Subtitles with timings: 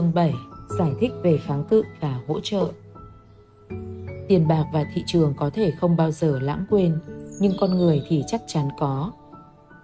[0.00, 0.34] Chương 7
[0.78, 2.68] giải thích về kháng cự và hỗ trợ.
[4.28, 6.98] Tiền bạc và thị trường có thể không bao giờ lãng quên,
[7.40, 9.12] nhưng con người thì chắc chắn có.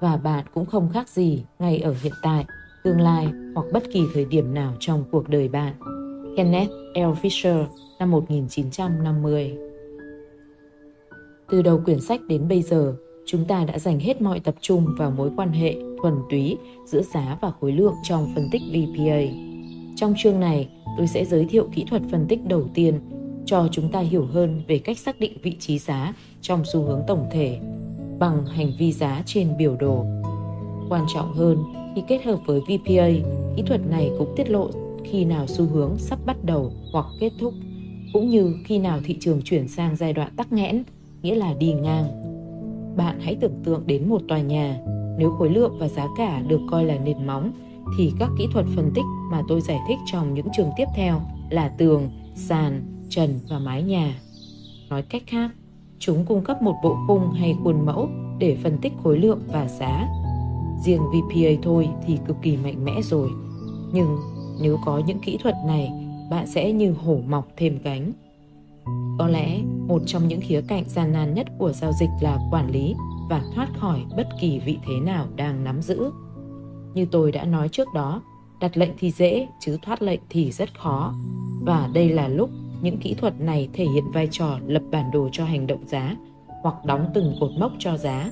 [0.00, 2.44] Và bạn cũng không khác gì ngay ở hiện tại,
[2.84, 5.74] tương lai hoặc bất kỳ thời điểm nào trong cuộc đời bạn.
[6.37, 7.12] Kenneth L.
[7.23, 7.64] Fisher
[7.98, 9.57] năm 1950
[11.48, 12.95] Từ đầu quyển sách đến bây giờ,
[13.27, 16.57] chúng ta đã dành hết mọi tập trung vào mối quan hệ thuần túy
[16.87, 19.55] giữa giá và khối lượng trong phân tích VPA.
[19.96, 23.00] Trong chương này, tôi sẽ giới thiệu kỹ thuật phân tích đầu tiên
[23.46, 27.02] cho chúng ta hiểu hơn về cách xác định vị trí giá trong xu hướng
[27.06, 27.59] tổng thể
[28.18, 30.04] bằng hành vi giá trên biểu đồ.
[30.88, 31.59] Quan trọng hơn,
[31.95, 33.09] khi kết hợp với VPA,
[33.56, 34.70] kỹ thuật này cũng tiết lộ
[35.04, 37.54] khi nào xu hướng sắp bắt đầu hoặc kết thúc,
[38.12, 40.82] cũng như khi nào thị trường chuyển sang giai đoạn tắc nghẽn,
[41.23, 42.04] nghĩa là đi ngang.
[42.96, 44.80] Bạn hãy tưởng tượng đến một tòa nhà,
[45.18, 47.52] nếu khối lượng và giá cả được coi là nền móng
[47.98, 51.20] thì các kỹ thuật phân tích mà tôi giải thích trong những trường tiếp theo
[51.50, 54.20] là tường, sàn, trần và mái nhà.
[54.88, 55.51] Nói cách khác,
[55.98, 59.68] chúng cung cấp một bộ khung hay khuôn mẫu để phân tích khối lượng và
[59.68, 60.09] giá.
[60.84, 63.30] Riêng VPA thôi thì cực kỳ mạnh mẽ rồi.
[63.93, 64.16] Nhưng
[64.60, 65.93] nếu có những kỹ thuật này,
[66.31, 68.12] bạn sẽ như hổ mọc thêm cánh.
[69.19, 72.71] Có lẽ một trong những khía cạnh gian nan nhất của giao dịch là quản
[72.71, 72.94] lý
[73.31, 76.10] và thoát khỏi bất kỳ vị thế nào đang nắm giữ.
[76.97, 78.22] Như tôi đã nói trước đó,
[78.61, 81.15] đặt lệnh thì dễ chứ thoát lệnh thì rất khó.
[81.61, 82.50] Và đây là lúc
[82.83, 86.17] những kỹ thuật này thể hiện vai trò lập bản đồ cho hành động giá
[86.62, 88.31] hoặc đóng từng cột mốc cho giá.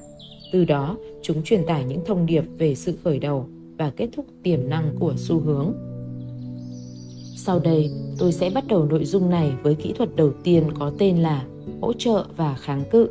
[0.53, 3.47] Từ đó, chúng truyền tải những thông điệp về sự khởi đầu
[3.79, 5.73] và kết thúc tiềm năng của xu hướng.
[7.37, 10.93] Sau đây, tôi sẽ bắt đầu nội dung này với kỹ thuật đầu tiên có
[10.99, 11.45] tên là
[11.81, 13.09] hỗ trợ và kháng cự.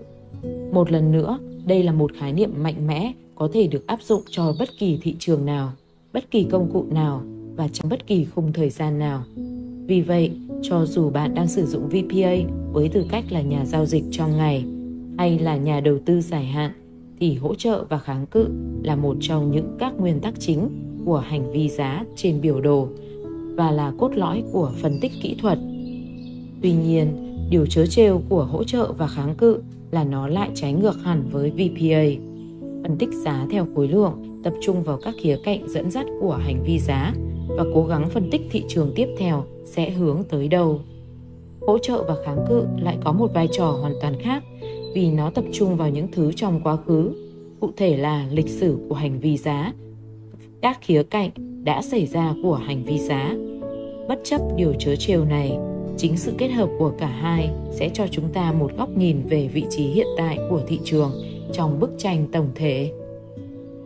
[0.72, 4.22] Một lần nữa, đây là một khái niệm mạnh mẽ có thể được áp dụng
[4.30, 5.72] cho bất kỳ thị trường nào,
[6.14, 7.24] bất kỳ công cụ nào
[7.56, 9.24] và trong bất kỳ khung thời gian nào.
[9.88, 12.36] Vì vậy, cho dù bạn đang sử dụng VPA
[12.72, 14.66] với tư cách là nhà giao dịch trong ngày
[15.18, 16.72] hay là nhà đầu tư dài hạn
[17.20, 18.48] thì hỗ trợ và kháng cự
[18.84, 20.70] là một trong những các nguyên tắc chính
[21.06, 22.88] của hành vi giá trên biểu đồ
[23.56, 25.60] và là cốt lõi của phân tích kỹ thuật.
[26.62, 27.08] Tuy nhiên,
[27.50, 31.24] điều chớ trêu của hỗ trợ và kháng cự là nó lại trái ngược hẳn
[31.32, 32.33] với VPA.
[32.84, 36.34] Phân tích giá theo khối lượng tập trung vào các khía cạnh dẫn dắt của
[36.34, 37.14] hành vi giá
[37.48, 40.80] và cố gắng phân tích thị trường tiếp theo sẽ hướng tới đâu.
[41.62, 44.44] Hỗ trợ và kháng cự lại có một vai trò hoàn toàn khác
[44.96, 47.12] vì nó tập trung vào những thứ trong quá khứ,
[47.60, 49.74] cụ thể là lịch sử của hành vi giá,
[50.62, 51.30] các khía cạnh
[51.64, 53.36] đã xảy ra của hành vi giá.
[54.08, 55.58] Bất chấp điều chớ trêu này,
[55.98, 59.50] chính sự kết hợp của cả hai sẽ cho chúng ta một góc nhìn về
[59.54, 61.12] vị trí hiện tại của thị trường
[61.54, 62.92] trong bức tranh tổng thể.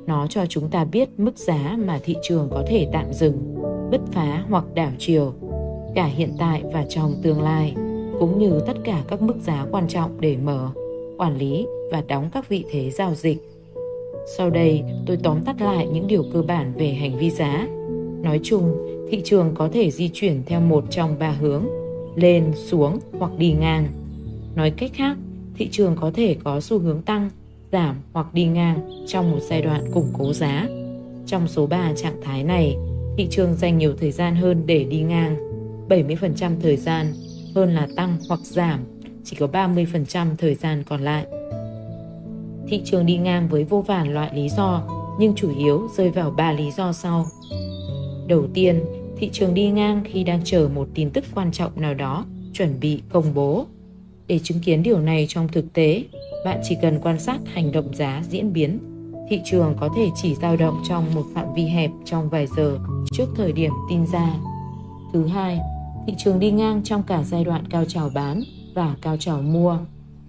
[0.07, 3.55] Nó cho chúng ta biết mức giá mà thị trường có thể tạm dừng,
[3.91, 5.33] bứt phá hoặc đảo chiều,
[5.95, 7.75] cả hiện tại và trong tương lai,
[8.19, 10.69] cũng như tất cả các mức giá quan trọng để mở,
[11.17, 13.37] quản lý và đóng các vị thế giao dịch.
[14.37, 17.67] Sau đây, tôi tóm tắt lại những điều cơ bản về hành vi giá.
[18.21, 18.77] Nói chung,
[19.09, 21.63] thị trường có thể di chuyển theo một trong ba hướng,
[22.15, 23.87] lên, xuống hoặc đi ngang.
[24.55, 25.17] Nói cách khác,
[25.57, 27.29] thị trường có thể có xu hướng tăng
[27.71, 30.67] giảm hoặc đi ngang trong một giai đoạn củng cố giá.
[31.25, 32.75] Trong số 3 trạng thái này,
[33.17, 35.37] thị trường dành nhiều thời gian hơn để đi ngang,
[35.89, 37.13] 70% thời gian
[37.55, 38.79] hơn là tăng hoặc giảm,
[39.23, 41.25] chỉ có 30% thời gian còn lại.
[42.67, 44.83] Thị trường đi ngang với vô vàn loại lý do,
[45.19, 47.25] nhưng chủ yếu rơi vào 3 lý do sau.
[48.27, 48.83] Đầu tiên,
[49.17, 52.79] thị trường đi ngang khi đang chờ một tin tức quan trọng nào đó chuẩn
[52.79, 53.65] bị công bố.
[54.27, 56.03] Để chứng kiến điều này trong thực tế,
[56.47, 58.79] bạn chỉ cần quan sát hành động giá diễn biến.
[59.29, 62.77] Thị trường có thể chỉ dao động trong một phạm vi hẹp trong vài giờ
[63.11, 64.35] trước thời điểm tin ra.
[65.13, 65.59] Thứ hai,
[66.07, 68.41] thị trường đi ngang trong cả giai đoạn cao trào bán
[68.73, 69.77] và cao trào mua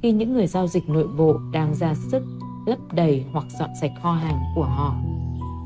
[0.02, 2.22] khi những người giao dịch nội bộ đang ra sức
[2.66, 4.96] lấp đầy hoặc dọn sạch kho hàng của họ.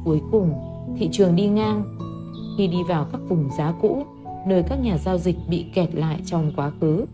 [0.05, 0.53] Cuối cùng,
[0.99, 1.85] thị trường đi ngang
[2.59, 4.03] khi đi vào các vùng giá cũ,
[4.47, 7.07] nơi các nhà giao dịch bị kẹt lại trong quá khứ.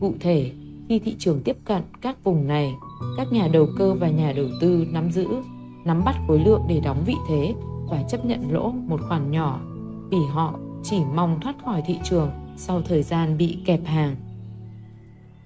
[0.00, 0.50] Cụ thể,
[0.90, 2.74] khi thị trường tiếp cận các vùng này,
[3.16, 5.26] các nhà đầu cơ và nhà đầu tư nắm giữ,
[5.84, 7.54] nắm bắt khối lượng để đóng vị thế
[7.90, 9.60] và chấp nhận lỗ một khoản nhỏ
[10.10, 14.16] vì họ chỉ mong thoát khỏi thị trường sau thời gian bị kẹp hàng.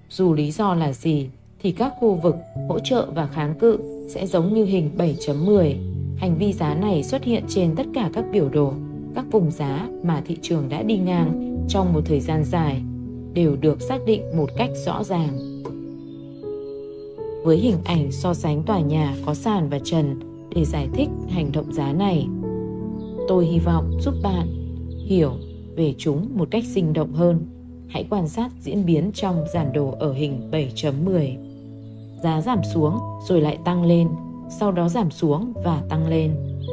[0.09, 1.29] Dù lý do là gì
[1.61, 2.35] thì các khu vực
[2.69, 5.75] hỗ trợ và kháng cự sẽ giống như hình 7.10.
[6.17, 8.73] Hành vi giá này xuất hiện trên tất cả các biểu đồ,
[9.15, 12.81] các vùng giá mà thị trường đã đi ngang trong một thời gian dài
[13.35, 15.61] đều được xác định một cách rõ ràng.
[17.43, 20.19] Với hình ảnh so sánh tòa nhà có sàn và trần
[20.55, 22.27] để giải thích hành động giá này,
[23.27, 24.47] tôi hy vọng giúp bạn
[25.07, 25.31] hiểu
[25.75, 27.47] về chúng một cách sinh động hơn.
[27.87, 31.35] Hãy quan sát diễn biến trong giản đồ ở hình 7.10.
[32.23, 34.09] Giá giảm xuống rồi lại tăng lên,
[34.59, 36.31] sau đó giảm xuống và tăng lên.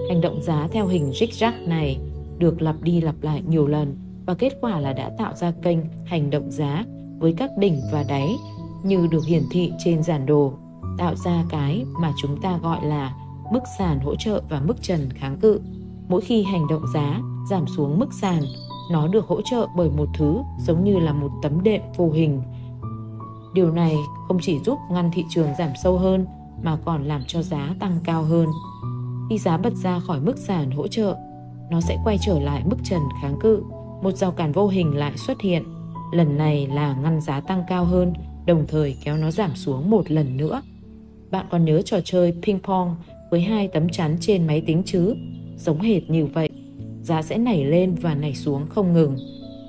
[0.09, 1.99] Hành động giá theo hình zigzag này
[2.39, 5.79] được lặp đi lặp lại nhiều lần và kết quả là đã tạo ra kênh
[6.05, 6.85] hành động giá
[7.19, 8.37] với các đỉnh và đáy
[8.83, 10.53] như được hiển thị trên giản đồ,
[10.99, 13.15] tạo ra cái mà chúng ta gọi là
[13.53, 15.61] mức sàn hỗ trợ và mức trần kháng cự.
[16.09, 17.21] Mỗi khi hành động giá
[17.51, 18.43] giảm xuống mức sàn,
[18.91, 22.43] nó được hỗ trợ bởi một thứ giống như là một tấm đệm vô hình.
[23.55, 23.97] Điều này
[24.29, 26.27] không chỉ giúp ngăn thị trường giảm sâu hơn
[26.63, 28.49] mà còn làm cho giá tăng cao hơn.
[29.31, 31.17] Khi giá bật ra khỏi mức sàn hỗ trợ,
[31.71, 33.63] nó sẽ quay trở lại mức trần kháng cự,
[34.03, 35.63] một rào cản vô hình lại xuất hiện.
[36.13, 38.13] Lần này là ngăn giá tăng cao hơn,
[38.47, 40.63] đồng thời kéo nó giảm xuống một lần nữa.
[41.31, 42.97] Bạn còn nhớ trò chơi ping pong
[43.31, 45.15] với hai tấm chắn trên máy tính chứ?
[45.57, 46.51] Giống hệt như vậy,
[47.03, 49.17] giá sẽ nảy lên và nảy xuống không ngừng.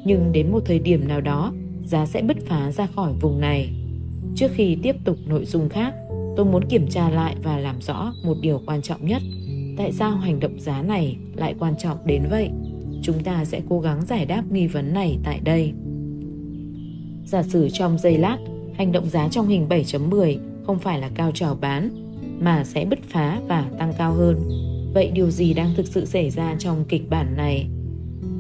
[0.06, 1.54] Nhưng đến một thời điểm nào đó,
[1.86, 3.74] giá sẽ bứt phá ra khỏi vùng này.
[4.36, 5.94] Trước khi tiếp tục nội dung khác,
[6.36, 9.22] tôi muốn kiểm tra lại và làm rõ một điều quan trọng nhất
[9.78, 12.50] tại sao hành động giá này lại quan trọng đến vậy
[13.04, 15.74] chúng ta sẽ cố gắng giải đáp nghi vấn này tại đây.
[17.26, 18.38] Giả sử trong giây lát,
[18.78, 21.90] hành động giá trong hình 7.10 không phải là cao trào bán,
[22.40, 24.50] mà sẽ bứt phá và tăng cao hơn.
[24.94, 27.68] Vậy điều gì đang thực sự xảy ra trong kịch bản này?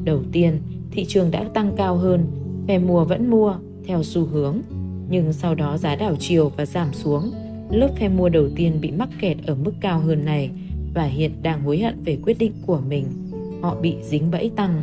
[0.04, 0.60] Đầu tiên,
[0.92, 2.26] thị trường đã tăng cao hơn,
[2.68, 3.56] phe mua vẫn mua
[3.86, 4.62] theo xu hướng,
[5.10, 7.32] nhưng sau đó giá đảo chiều và giảm xuống,
[7.70, 10.50] lớp phe mua đầu tiên bị mắc kẹt ở mức cao hơn này
[10.94, 13.23] và hiện đang hối hận về quyết định của mình.
[13.64, 14.82] Họ bị dính bẫy tăng.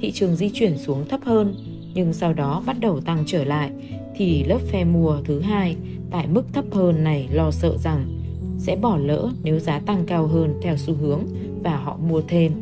[0.00, 1.54] Thị trường di chuyển xuống thấp hơn,
[1.94, 3.70] nhưng sau đó bắt đầu tăng trở lại,
[4.16, 5.76] thì lớp phe mua thứ hai
[6.10, 8.20] tại mức thấp hơn này lo sợ rằng
[8.58, 11.20] sẽ bỏ lỡ nếu giá tăng cao hơn theo xu hướng
[11.62, 12.52] và họ mua thêm.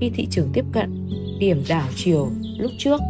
[0.00, 2.28] Khi thị trường tiếp cận điểm đảo chiều
[2.58, 3.00] lúc trước,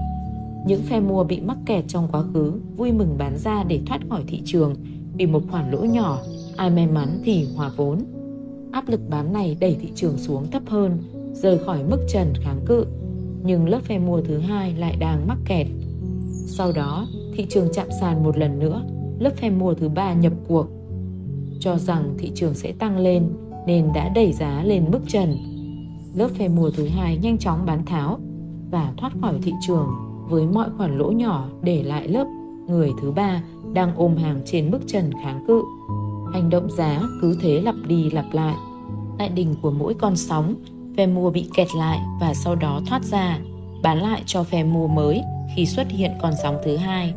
[0.67, 4.01] những phe mua bị mắc kẹt trong quá khứ vui mừng bán ra để thoát
[4.09, 4.77] khỏi thị trường
[5.19, 6.19] vì một khoản lỗ nhỏ,
[6.57, 8.05] ai may mắn thì hòa vốn
[8.73, 10.99] áp lực bán này đẩy thị trường xuống thấp hơn,
[11.33, 12.87] rời khỏi mức trần kháng cự,
[13.45, 15.67] nhưng lớp phe mua thứ hai lại đang mắc kẹt.
[16.47, 18.85] Sau đó, thị trường chạm sàn một lần nữa,
[19.19, 20.67] lớp phe mua thứ ba nhập cuộc,
[21.61, 23.29] cho rằng thị trường sẽ tăng lên
[23.67, 25.37] nên đã đẩy giá lên mức trần.
[26.15, 28.19] Lớp phe mua thứ hai nhanh chóng bán tháo
[28.71, 29.89] và thoát khỏi thị trường
[30.29, 32.27] với mọi khoản lỗ nhỏ để lại lớp
[32.69, 33.43] người thứ ba
[33.73, 35.63] đang ôm hàng trên mức trần kháng cự
[36.33, 38.57] Hành động giá cứ thế lặp đi lặp lại.
[39.19, 40.55] Tại đỉnh của mỗi con sóng,
[40.97, 43.39] phe mua bị kẹt lại và sau đó thoát ra,
[43.83, 45.23] bán lại cho phe mua mới
[45.57, 47.15] khi xuất hiện con sóng thứ hai.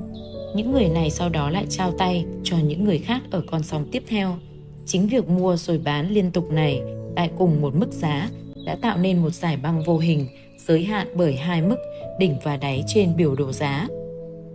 [0.56, 3.86] Những người này sau đó lại trao tay cho những người khác ở con sóng
[3.92, 4.38] tiếp theo.
[4.86, 6.82] Chính việc mua rồi bán liên tục này
[7.16, 8.30] tại cùng một mức giá
[8.66, 10.28] đã tạo nên một giải băng vô hình
[10.68, 11.78] giới hạn bởi hai mức
[12.20, 13.88] đỉnh và đáy trên biểu đồ giá.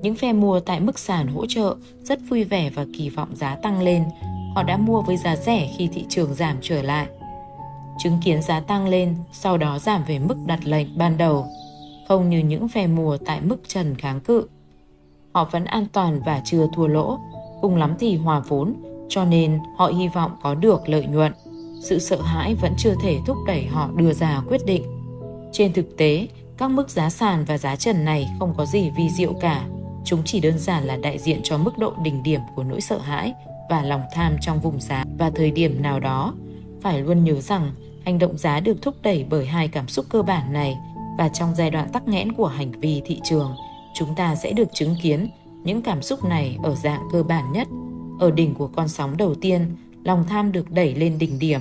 [0.02, 3.56] Những phe mua tại mức sàn hỗ trợ rất vui vẻ và kỳ vọng giá
[3.56, 4.04] tăng lên,
[4.54, 7.06] họ đã mua với giá rẻ khi thị trường giảm trở lại.
[8.02, 11.46] Chứng kiến giá tăng lên, sau đó giảm về mức đặt lệnh ban đầu,
[12.08, 14.48] không như những phe mùa tại mức trần kháng cự.
[15.32, 17.18] Họ vẫn an toàn và chưa thua lỗ,
[17.60, 18.74] cùng lắm thì hòa vốn,
[19.08, 21.32] cho nên họ hy vọng có được lợi nhuận.
[21.82, 24.84] Sự sợ hãi vẫn chưa thể thúc đẩy họ đưa ra quyết định.
[25.52, 29.10] Trên thực tế, các mức giá sàn và giá trần này không có gì vi
[29.10, 29.64] diệu cả.
[30.04, 32.98] Chúng chỉ đơn giản là đại diện cho mức độ đỉnh điểm của nỗi sợ
[32.98, 33.32] hãi
[33.70, 36.34] và lòng tham trong vùng giá và thời điểm nào đó.
[36.82, 37.70] Phải luôn nhớ rằng
[38.04, 40.76] hành động giá được thúc đẩy bởi hai cảm xúc cơ bản này
[41.18, 43.54] và trong giai đoạn tắc nghẽn của hành vi thị trường,
[43.94, 45.28] chúng ta sẽ được chứng kiến
[45.64, 47.68] những cảm xúc này ở dạng cơ bản nhất.
[48.20, 51.60] Ở đỉnh của con sóng đầu tiên, lòng tham được đẩy lên đỉnh điểm.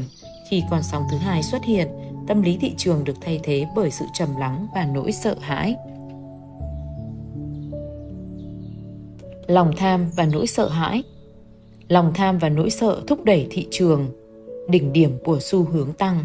[0.50, 1.88] Khi con sóng thứ hai xuất hiện,
[2.28, 5.76] tâm lý thị trường được thay thế bởi sự trầm lắng và nỗi sợ hãi.
[9.48, 11.04] Lòng tham và nỗi sợ hãi
[11.90, 14.08] lòng tham và nỗi sợ thúc đẩy thị trường,
[14.70, 16.24] đỉnh điểm của xu hướng tăng.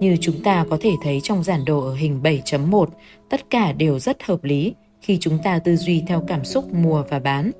[0.00, 2.86] Như chúng ta có thể thấy trong giản đồ ở hình 7.1,
[3.30, 7.04] tất cả đều rất hợp lý khi chúng ta tư duy theo cảm xúc mua
[7.10, 7.50] và bán.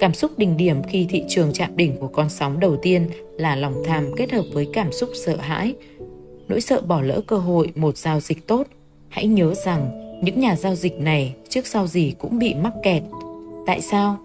[0.00, 3.56] Cảm xúc đỉnh điểm khi thị trường chạm đỉnh của con sóng đầu tiên là
[3.56, 5.74] lòng tham kết hợp với cảm xúc sợ hãi.
[6.48, 8.66] Nỗi sợ bỏ lỡ cơ hội một giao dịch tốt.
[9.08, 13.02] Hãy nhớ rằng những nhà giao dịch này trước sau gì cũng bị mắc kẹt.
[13.66, 14.18] Tại sao?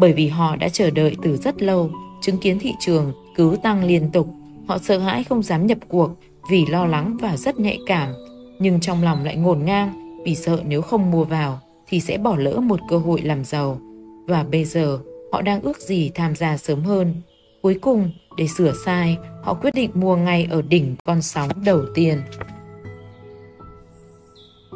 [0.00, 1.90] bởi vì họ đã chờ đợi từ rất lâu,
[2.20, 4.28] chứng kiến thị trường cứ tăng liên tục.
[4.66, 6.10] Họ sợ hãi không dám nhập cuộc
[6.50, 8.12] vì lo lắng và rất nhạy cảm,
[8.58, 12.36] nhưng trong lòng lại ngổn ngang vì sợ nếu không mua vào thì sẽ bỏ
[12.36, 13.80] lỡ một cơ hội làm giàu.
[14.26, 14.98] Và bây giờ
[15.32, 17.14] họ đang ước gì tham gia sớm hơn.
[17.62, 21.82] Cuối cùng, để sửa sai, họ quyết định mua ngay ở đỉnh con sóng đầu
[21.94, 22.22] tiên.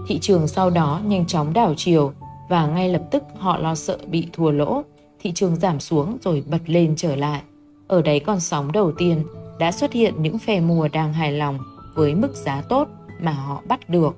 [0.09, 2.13] Thị trường sau đó nhanh chóng đảo chiều
[2.49, 4.83] và ngay lập tức họ lo sợ bị thua lỗ.
[5.25, 7.43] Thị trường giảm xuống rồi bật lên trở lại.
[7.89, 9.25] Ở đáy con sóng đầu tiên
[9.59, 11.59] đã xuất hiện những phe mua đang hài lòng
[11.95, 12.89] với mức giá tốt
[13.21, 14.17] mà họ bắt được.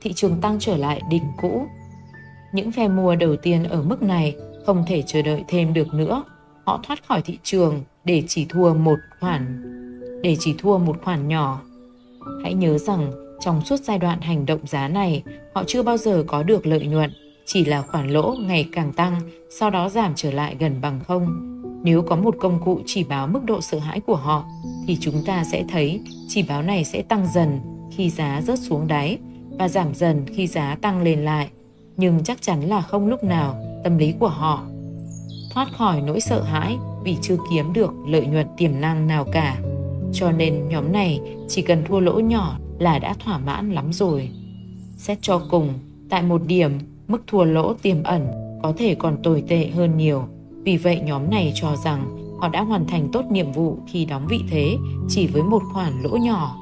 [0.00, 1.66] Thị trường tăng trở lại đỉnh cũ.
[2.52, 6.24] Những phe mua đầu tiên ở mức này không thể chờ đợi thêm được nữa.
[6.64, 9.62] Họ thoát khỏi thị trường để chỉ thua một khoản
[10.22, 11.60] để chỉ thua một khoản nhỏ.
[12.42, 15.22] Hãy nhớ rằng trong suốt giai đoạn hành động giá này,
[15.54, 17.10] họ chưa bao giờ có được lợi nhuận,
[17.46, 19.20] chỉ là khoản lỗ ngày càng tăng,
[19.50, 21.50] sau đó giảm trở lại gần bằng không.
[21.84, 24.44] Nếu có một công cụ chỉ báo mức độ sợ hãi của họ,
[24.86, 27.60] thì chúng ta sẽ thấy chỉ báo này sẽ tăng dần
[27.96, 29.18] khi giá rớt xuống đáy
[29.58, 31.48] và giảm dần khi giá tăng lên lại.
[31.96, 34.64] Nhưng chắc chắn là không lúc nào tâm lý của họ
[35.54, 39.60] thoát khỏi nỗi sợ hãi vì chưa kiếm được lợi nhuận tiềm năng nào cả.
[40.12, 44.30] Cho nên nhóm này chỉ cần thua lỗ nhỏ là đã thỏa mãn lắm rồi.
[44.96, 45.74] Xét cho cùng,
[46.10, 48.26] tại một điểm, mức thua lỗ tiềm ẩn
[48.62, 50.24] có thể còn tồi tệ hơn nhiều.
[50.62, 54.26] Vì vậy nhóm này cho rằng họ đã hoàn thành tốt nhiệm vụ khi đóng
[54.28, 54.76] vị thế
[55.08, 56.56] chỉ với một khoản lỗ nhỏ.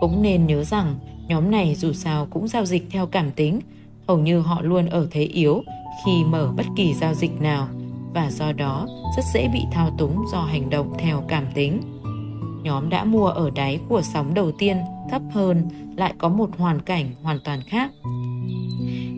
[0.00, 0.94] Cũng nên nhớ rằng
[1.28, 3.60] nhóm này dù sao cũng giao dịch theo cảm tính,
[4.08, 5.62] hầu như họ luôn ở thế yếu
[6.04, 7.68] khi mở bất kỳ giao dịch nào
[8.14, 8.86] và do đó
[9.16, 11.80] rất dễ bị thao túng do hành động theo cảm tính.
[12.62, 14.76] Nhóm đã mua ở đáy của sóng đầu tiên
[15.10, 17.90] thấp hơn lại có một hoàn cảnh hoàn toàn khác.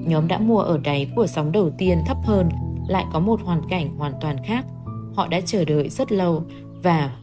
[0.07, 2.49] Nhóm đã mua ở đáy của sóng đầu tiên thấp hơn
[2.89, 4.65] lại có một hoàn cảnh hoàn toàn khác.
[5.15, 6.43] Họ đã chờ đợi rất lâu
[6.83, 7.17] và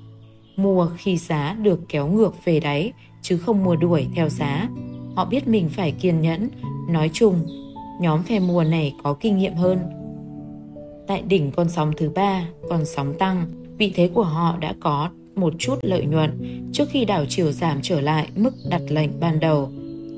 [0.55, 4.69] mua khi giá được kéo ngược về đáy chứ không mua đuổi theo giá.
[5.15, 6.49] Họ biết mình phải kiên nhẫn.
[6.89, 7.35] Nói chung,
[8.01, 9.79] nhóm phe mua này có kinh nghiệm hơn
[11.07, 13.45] Tại đỉnh con sóng thứ ba, con sóng tăng,
[13.77, 17.79] vị thế của họ đã có một chút lợi nhuận trước khi đảo chiều giảm
[17.81, 19.69] trở lại mức đặt lệnh ban đầu.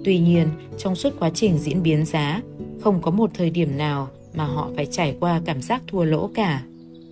[0.06, 2.42] Tuy nhiên, trong suốt quá trình diễn biến giá,
[2.84, 6.30] không có một thời điểm nào mà họ phải trải qua cảm giác thua lỗ
[6.36, 6.64] cả.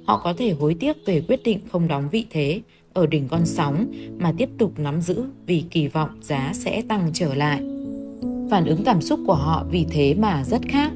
[0.06, 2.62] Họ có thể hối tiếc về quyết định không đóng vị thế
[2.94, 3.86] ở đỉnh con sóng
[4.20, 7.62] mà tiếp tục nắm giữ vì kỳ vọng giá sẽ tăng trở lại.
[8.50, 10.92] Phản ứng cảm xúc của họ vì thế mà rất khác.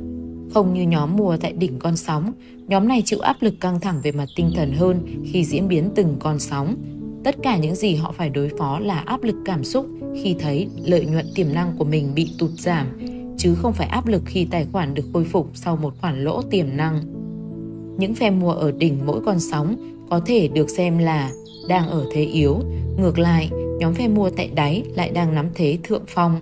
[0.53, 2.32] Không như nhóm mua tại đỉnh con sóng,
[2.67, 5.89] nhóm này chịu áp lực căng thẳng về mặt tinh thần hơn khi diễn biến
[5.96, 6.75] từng con sóng.
[7.24, 9.88] Tất cả những gì họ phải đối phó là áp lực cảm xúc
[10.24, 12.88] khi thấy lợi nhuận tiềm năng của mình bị tụt giảm,
[13.45, 16.41] chứ không phải áp lực khi tài khoản được khôi phục sau một khoản lỗ
[16.41, 17.01] tiềm năng.
[17.97, 19.75] Những phe mua ở đỉnh mỗi con sóng
[20.09, 21.31] có thể được xem là
[21.67, 22.59] đang ở thế yếu,
[22.99, 23.49] ngược lại,
[23.79, 26.41] nhóm phe mua tại đáy lại đang nắm thế thượng phong,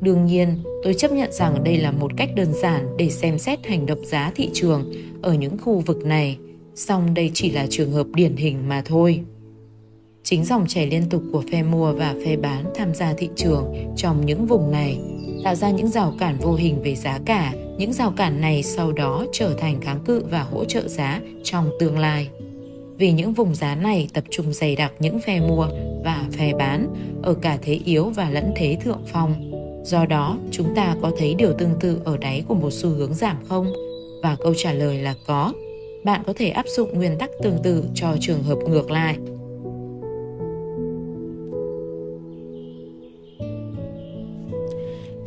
[0.00, 0.48] Đương nhiên,
[0.84, 4.04] tôi chấp nhận rằng đây là một cách đơn giản để xem xét hành động
[4.04, 6.38] giá thị trường ở những khu vực này,
[6.74, 9.20] song đây chỉ là trường hợp điển hình mà thôi.
[10.22, 13.74] Chính dòng chảy liên tục của phe mua và phe bán tham gia thị trường
[13.96, 14.98] trong những vùng này
[15.44, 17.52] tạo ra những rào cản vô hình về giá cả.
[17.78, 21.70] Những rào cản này sau đó trở thành kháng cự và hỗ trợ giá trong
[21.80, 22.28] tương lai.
[22.98, 25.68] Vì những vùng giá này tập trung dày đặc những phe mua
[26.04, 26.86] và phe bán
[27.22, 29.52] ở cả thế yếu và lẫn thế thượng phong
[29.86, 33.14] Do đó, chúng ta có thấy điều tương tự ở đáy của một xu hướng
[33.14, 33.72] giảm không?
[34.22, 35.52] Và câu trả lời là có.
[36.04, 39.16] Bạn có thể áp dụng nguyên tắc tương tự cho trường hợp ngược lại.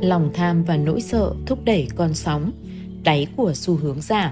[0.01, 2.51] Lòng tham và nỗi sợ thúc đẩy con sóng,
[3.03, 4.32] đáy của xu hướng giảm.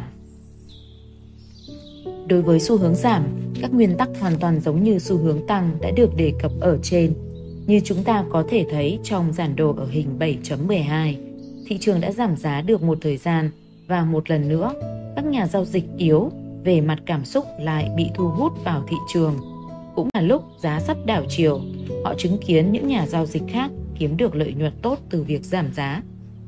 [2.28, 3.24] Đối với xu hướng giảm,
[3.62, 6.78] các nguyên tắc hoàn toàn giống như xu hướng tăng đã được đề cập ở
[6.84, 7.14] trên–
[7.68, 11.16] như chúng ta có thể thấy trong giản đồ ở hình 7.12,
[11.68, 13.52] thị trường đã giảm giá được một thời gian
[13.88, 14.74] và một lần nữa,
[15.16, 16.32] các nhà giao dịch yếu
[16.64, 19.34] về mặt cảm xúc lại bị thu hút vào thị trường.
[19.96, 21.62] Cũng là lúc giá sắp đảo chiều,
[22.04, 25.46] họ chứng kiến những nhà giao dịch khác kiếm được lợi nhuận tốt từ việc
[25.46, 26.02] giảm giá.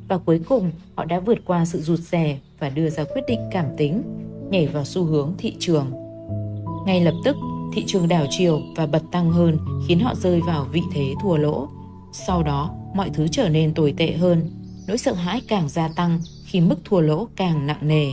[0.07, 3.39] Và cuối cùng, họ đã vượt qua sự rụt rè và đưa ra quyết định
[3.51, 4.03] cảm tính,
[4.49, 5.91] nhảy vào xu hướng thị trường.
[6.85, 7.35] Ngay lập tức,
[7.73, 11.37] thị trường đảo chiều và bật tăng hơn khiến họ rơi vào vị thế thua
[11.37, 11.67] lỗ.
[12.11, 14.49] Sau đó, mọi thứ trở nên tồi tệ hơn,
[14.87, 18.07] nỗi sợ hãi càng gia tăng khi mức thua lỗ càng nặng nề.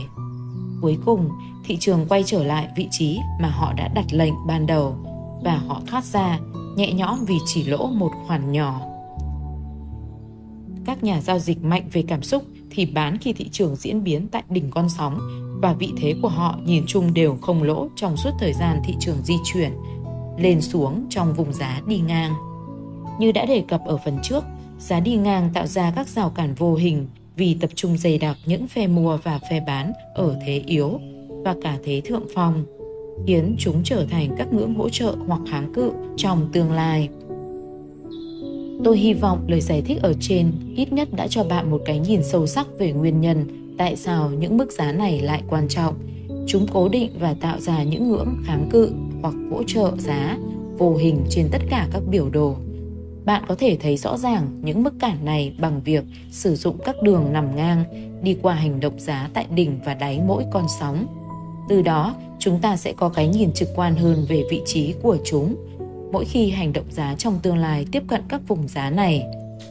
[0.81, 1.29] Cuối cùng,
[1.65, 4.95] thị trường quay trở lại vị trí mà họ đã đặt lệnh ban đầu
[5.43, 6.39] và họ thoát ra
[6.75, 8.81] nhẹ nhõm vì chỉ lỗ một khoản nhỏ.
[10.87, 14.27] Các nhà giao dịch mạnh về cảm xúc thì bán khi thị trường diễn biến
[14.31, 15.19] tại đỉnh con sóng
[15.61, 18.93] và vị thế của họ nhìn chung đều không lỗ trong suốt thời gian thị
[18.99, 19.71] trường di chuyển
[20.37, 22.33] lên xuống trong vùng giá đi ngang.
[23.19, 24.43] Như đã đề cập ở phần trước,
[24.79, 28.37] giá đi ngang tạo ra các rào cản vô hình vì tập trung dày đặc
[28.45, 30.99] những phe mua và phe bán ở thế yếu
[31.43, 32.65] và cả thế thượng phong,
[33.27, 37.09] khiến chúng trở thành các ngưỡng hỗ trợ hoặc kháng cự trong tương lai.
[38.83, 41.99] Tôi hy vọng lời giải thích ở trên ít nhất đã cho bạn một cái
[41.99, 43.45] nhìn sâu sắc về nguyên nhân
[43.77, 45.95] tại sao những mức giá này lại quan trọng.
[46.47, 48.91] Chúng cố định và tạo ra những ngưỡng kháng cự
[49.21, 50.37] hoặc hỗ trợ giá
[50.77, 52.55] vô hình trên tất cả các biểu đồ.
[53.25, 57.01] Bạn có thể thấy rõ ràng những mức cản này bằng việc sử dụng các
[57.01, 57.83] đường nằm ngang
[58.23, 61.05] đi qua hành động giá tại đỉnh và đáy mỗi con sóng.
[61.69, 65.17] Từ đó, chúng ta sẽ có cái nhìn trực quan hơn về vị trí của
[65.25, 65.55] chúng.
[66.11, 69.23] Mỗi khi hành động giá trong tương lai tiếp cận các vùng giá này,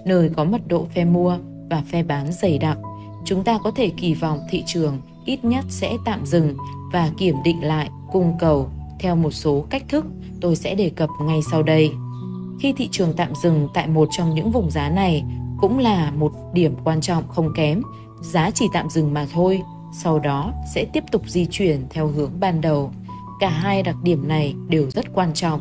[0.04, 1.38] nơi có mật độ phe mua
[1.70, 2.78] và phe bán dày đặc,
[3.24, 6.56] chúng ta có thể kỳ vọng thị trường ít nhất sẽ tạm dừng
[6.92, 8.68] và kiểm định lại cung cầu
[9.00, 10.06] theo một số cách thức
[10.40, 11.92] tôi sẽ đề cập ngay sau đây.
[12.60, 15.24] Khi thị trường tạm dừng tại một trong những vùng giá này
[15.60, 17.82] cũng là một điểm quan trọng không kém,
[18.22, 19.62] giá chỉ tạm dừng mà thôi,
[19.98, 22.90] sau đó sẽ tiếp tục di chuyển theo hướng ban đầu.
[23.40, 25.60] Cả hai đặc điểm này đều rất quan trọng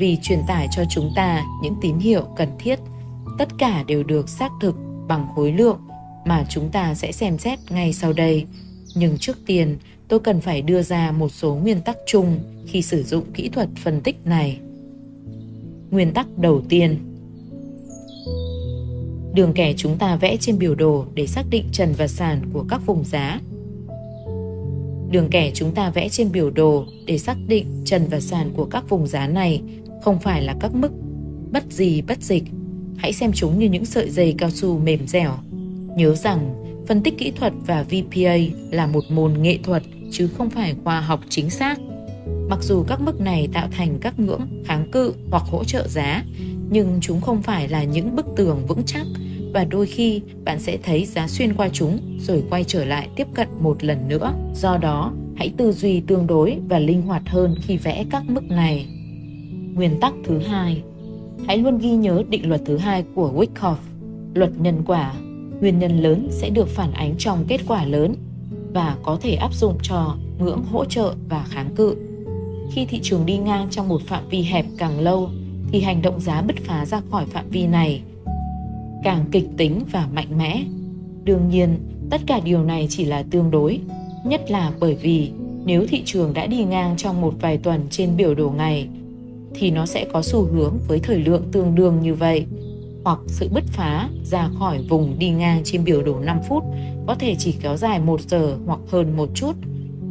[0.00, 2.78] vì truyền tải cho chúng ta những tín hiệu cần thiết.
[3.38, 4.76] Tất cả đều được xác thực
[5.08, 5.78] bằng khối lượng
[6.24, 8.46] mà chúng ta sẽ xem xét ngay sau đây.
[8.94, 9.76] Nhưng trước tiên,
[10.08, 13.68] tôi cần phải đưa ra một số nguyên tắc chung khi sử dụng kỹ thuật
[13.76, 14.58] phân tích này.
[15.90, 16.98] Nguyên tắc đầu tiên
[19.34, 22.64] Đường kẻ chúng ta vẽ trên biểu đồ để xác định trần và sàn của
[22.68, 23.40] các vùng giá.
[25.10, 28.64] Đường kẻ chúng ta vẽ trên biểu đồ để xác định trần và sàn của
[28.64, 29.62] các vùng giá này
[30.02, 30.92] không phải là các mức
[31.52, 32.44] bất gì bất dịch.
[32.96, 35.32] Hãy xem chúng như những sợi dây cao su mềm dẻo.
[35.96, 36.54] Nhớ rằng
[36.88, 38.36] phân tích kỹ thuật và VPA
[38.70, 41.78] là một môn nghệ thuật chứ không phải khoa học chính xác.
[42.48, 46.24] Mặc dù các mức này tạo thành các ngưỡng kháng cự hoặc hỗ trợ giá,
[46.70, 49.06] nhưng chúng không phải là những bức tường vững chắc
[49.54, 53.26] và đôi khi bạn sẽ thấy giá xuyên qua chúng rồi quay trở lại tiếp
[53.34, 54.32] cận một lần nữa.
[54.54, 58.44] Do đó, hãy tư duy tương đối và linh hoạt hơn khi vẽ các mức
[58.44, 58.86] này.
[59.74, 60.82] Nguyên tắc thứ hai,
[61.46, 63.76] hãy luôn ghi nhớ định luật thứ hai của Wyckoff,
[64.34, 65.14] luật nhân quả.
[65.60, 68.14] Nguyên nhân lớn sẽ được phản ánh trong kết quả lớn
[68.72, 71.96] và có thể áp dụng cho ngưỡng hỗ trợ và kháng cự.
[72.72, 75.30] Khi thị trường đi ngang trong một phạm vi hẹp càng lâu
[75.72, 78.02] thì hành động giá bứt phá ra khỏi phạm vi này
[79.04, 80.62] càng kịch tính và mạnh mẽ.
[81.24, 81.78] Đương nhiên,
[82.10, 83.80] tất cả điều này chỉ là tương đối,
[84.24, 85.30] nhất là bởi vì
[85.64, 88.88] nếu thị trường đã đi ngang trong một vài tuần trên biểu đồ ngày
[89.54, 92.46] thì nó sẽ có xu hướng với thời lượng tương đương như vậy
[93.04, 96.64] hoặc sự bứt phá ra khỏi vùng đi ngang trên biểu đồ 5 phút
[97.06, 99.52] có thể chỉ kéo dài 1 giờ hoặc hơn một chút.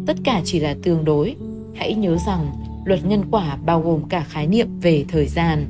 [0.06, 1.36] Tất cả chỉ là tương đối.
[1.76, 2.52] Hãy nhớ rằng
[2.86, 5.66] luật nhân quả bao gồm cả khái niệm về thời gian.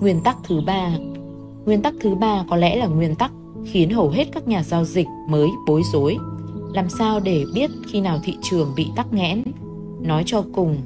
[0.00, 0.90] Nguyên tắc thứ ba
[1.64, 3.32] Nguyên tắc thứ ba có lẽ là nguyên tắc
[3.64, 6.16] khiến hầu hết các nhà giao dịch mới bối rối.
[6.74, 9.42] Làm sao để biết khi nào thị trường bị tắc nghẽn?
[10.00, 10.76] Nói cho cùng,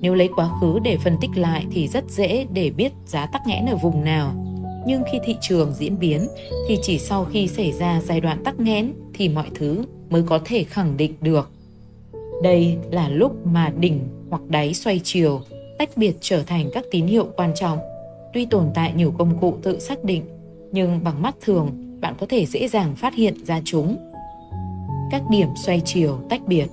[0.00, 3.46] nếu lấy quá khứ để phân tích lại thì rất dễ để biết giá tắc
[3.46, 4.32] nghẽn ở vùng nào.
[4.86, 6.28] Nhưng khi thị trường diễn biến
[6.68, 10.38] thì chỉ sau khi xảy ra giai đoạn tắc nghẽn thì mọi thứ mới có
[10.44, 11.50] thể khẳng định được.
[12.42, 15.40] Đây là lúc mà đỉnh hoặc đáy xoay chiều
[15.78, 17.78] tách biệt trở thành các tín hiệu quan trọng.
[18.32, 20.22] Tuy tồn tại nhiều công cụ tự xác định,
[20.72, 23.96] nhưng bằng mắt thường bạn có thể dễ dàng phát hiện ra chúng.
[25.10, 26.66] Các điểm xoay chiều tách biệt.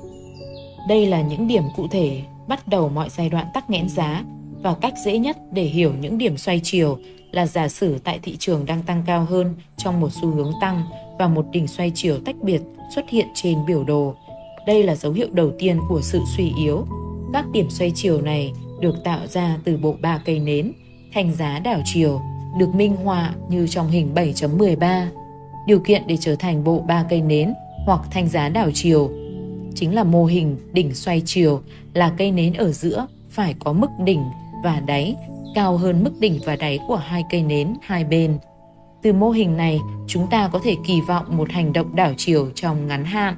[0.88, 4.24] Đây là những điểm cụ thể bắt đầu mọi giai đoạn tắc nghẽn giá
[4.64, 6.98] và cách dễ nhất để hiểu những điểm xoay chiều
[7.32, 10.84] là giả sử tại thị trường đang tăng cao hơn trong một xu hướng tăng
[11.20, 12.62] và một đỉnh xoay chiều tách biệt
[12.96, 14.16] xuất hiện trên biểu đồ.
[14.68, 16.86] Đây là dấu hiệu đầu tiên của sự suy yếu.
[17.34, 20.72] Các điểm xoay chiều này được tạo ra từ bộ ba cây nến,
[21.14, 22.22] thành giá đảo chiều,
[22.58, 25.06] được minh họa như trong hình 7.13.
[25.68, 27.54] Điều kiện để trở thành bộ ba cây nến
[27.86, 29.12] hoặc thanh giá đảo chiều
[29.76, 31.62] chính là mô hình đỉnh xoay chiều
[31.94, 34.24] là cây nến ở giữa phải có mức đỉnh
[34.64, 35.16] và đáy
[35.56, 38.38] cao hơn mức đỉnh và đáy của hai cây nến hai bên.
[39.02, 42.50] Từ mô hình này, chúng ta có thể kỳ vọng một hành động đảo chiều
[42.56, 43.36] trong ngắn hạn.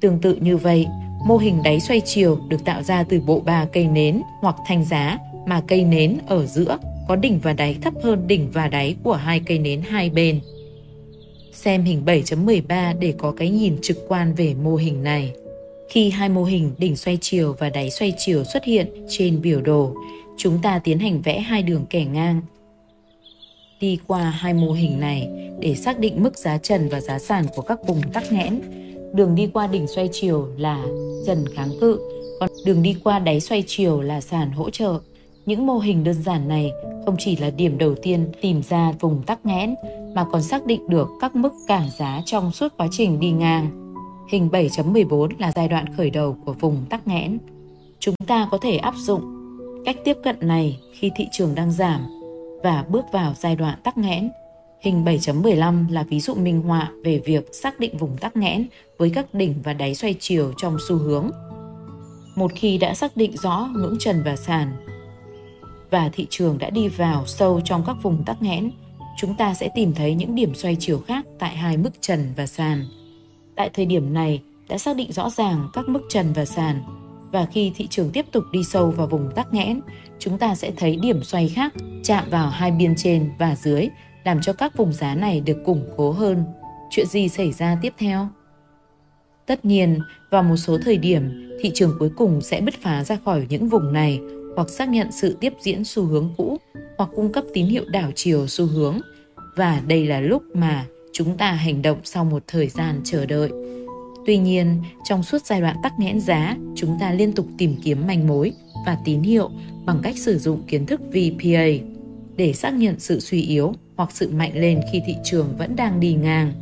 [0.00, 0.86] Tương tự như vậy,
[1.26, 4.84] mô hình đáy xoay chiều được tạo ra từ bộ ba cây nến hoặc thanh
[4.84, 8.96] giá mà cây nến ở giữa có đỉnh và đáy thấp hơn đỉnh và đáy
[9.02, 10.40] của hai cây nến hai bên.
[11.52, 15.32] Xem hình 7.13 để có cái nhìn trực quan về mô hình này.
[15.88, 19.60] Khi hai mô hình đỉnh xoay chiều và đáy xoay chiều xuất hiện trên biểu
[19.60, 19.94] đồ,
[20.36, 22.40] chúng ta tiến hành vẽ hai đường kẻ ngang.
[23.80, 25.28] Đi qua hai mô hình này
[25.60, 28.60] để xác định mức giá trần và giá sàn của các vùng tắc nghẽn.
[29.14, 30.84] Đường đi qua đỉnh xoay chiều là
[31.26, 32.00] trần kháng cự,
[32.40, 35.00] còn đường đi qua đáy xoay chiều là sàn hỗ trợ.
[35.46, 36.72] Những mô hình đơn giản này
[37.06, 39.74] không chỉ là điểm đầu tiên tìm ra vùng tắc nghẽn,
[40.14, 43.94] mà còn xác định được các mức cản giá trong suốt quá trình đi ngang.
[44.32, 47.38] Hình 7.14 là giai đoạn khởi đầu của vùng tắc nghẽn.
[47.98, 49.40] Chúng ta có thể áp dụng
[49.84, 52.06] Cách tiếp cận này khi thị trường đang giảm
[52.62, 54.30] và bước vào giai đoạn tắc nghẽn.
[54.80, 58.66] Hình 7.15 là ví dụ minh họa về việc xác định vùng tắc nghẽn
[58.98, 61.30] với các đỉnh và đáy xoay chiều trong xu hướng.
[62.36, 64.72] Một khi đã xác định rõ ngưỡng trần và sàn
[65.90, 68.70] và thị trường đã đi vào sâu trong các vùng tắc nghẽn,
[69.16, 72.46] chúng ta sẽ tìm thấy những điểm xoay chiều khác tại hai mức trần và
[72.46, 72.84] sàn.
[73.56, 76.82] Tại thời điểm này, đã xác định rõ ràng các mức trần và sàn
[77.32, 79.80] và khi thị trường tiếp tục đi sâu vào vùng tắc nghẽn,
[80.18, 81.74] chúng ta sẽ thấy điểm xoay khác
[82.04, 83.88] chạm vào hai biên trên và dưới,
[84.24, 86.44] làm cho các vùng giá này được củng cố hơn.
[86.90, 88.28] Chuyện gì xảy ra tiếp theo?
[89.46, 90.00] Tất nhiên,
[90.30, 93.68] vào một số thời điểm, thị trường cuối cùng sẽ bứt phá ra khỏi những
[93.68, 94.20] vùng này
[94.60, 96.56] hoặc xác nhận sự tiếp diễn xu hướng cũ
[96.98, 98.98] hoặc cung cấp tín hiệu đảo chiều xu hướng.
[99.56, 103.50] Và đây là lúc mà chúng ta hành động sau một thời gian chờ đợi.
[104.26, 108.06] Tuy nhiên, trong suốt giai đoạn tắc nghẽn giá, chúng ta liên tục tìm kiếm
[108.06, 108.52] manh mối
[108.86, 109.50] và tín hiệu
[109.86, 111.66] bằng cách sử dụng kiến thức VPA
[112.36, 116.00] để xác nhận sự suy yếu hoặc sự mạnh lên khi thị trường vẫn đang
[116.00, 116.52] đi ngang.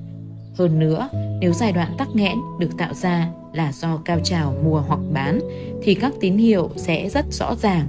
[0.59, 1.09] Hơn nữa,
[1.41, 5.41] nếu giai đoạn tắc nghẽn được tạo ra là do cao trào mua hoặc bán
[5.83, 7.87] thì các tín hiệu sẽ rất rõ ràng.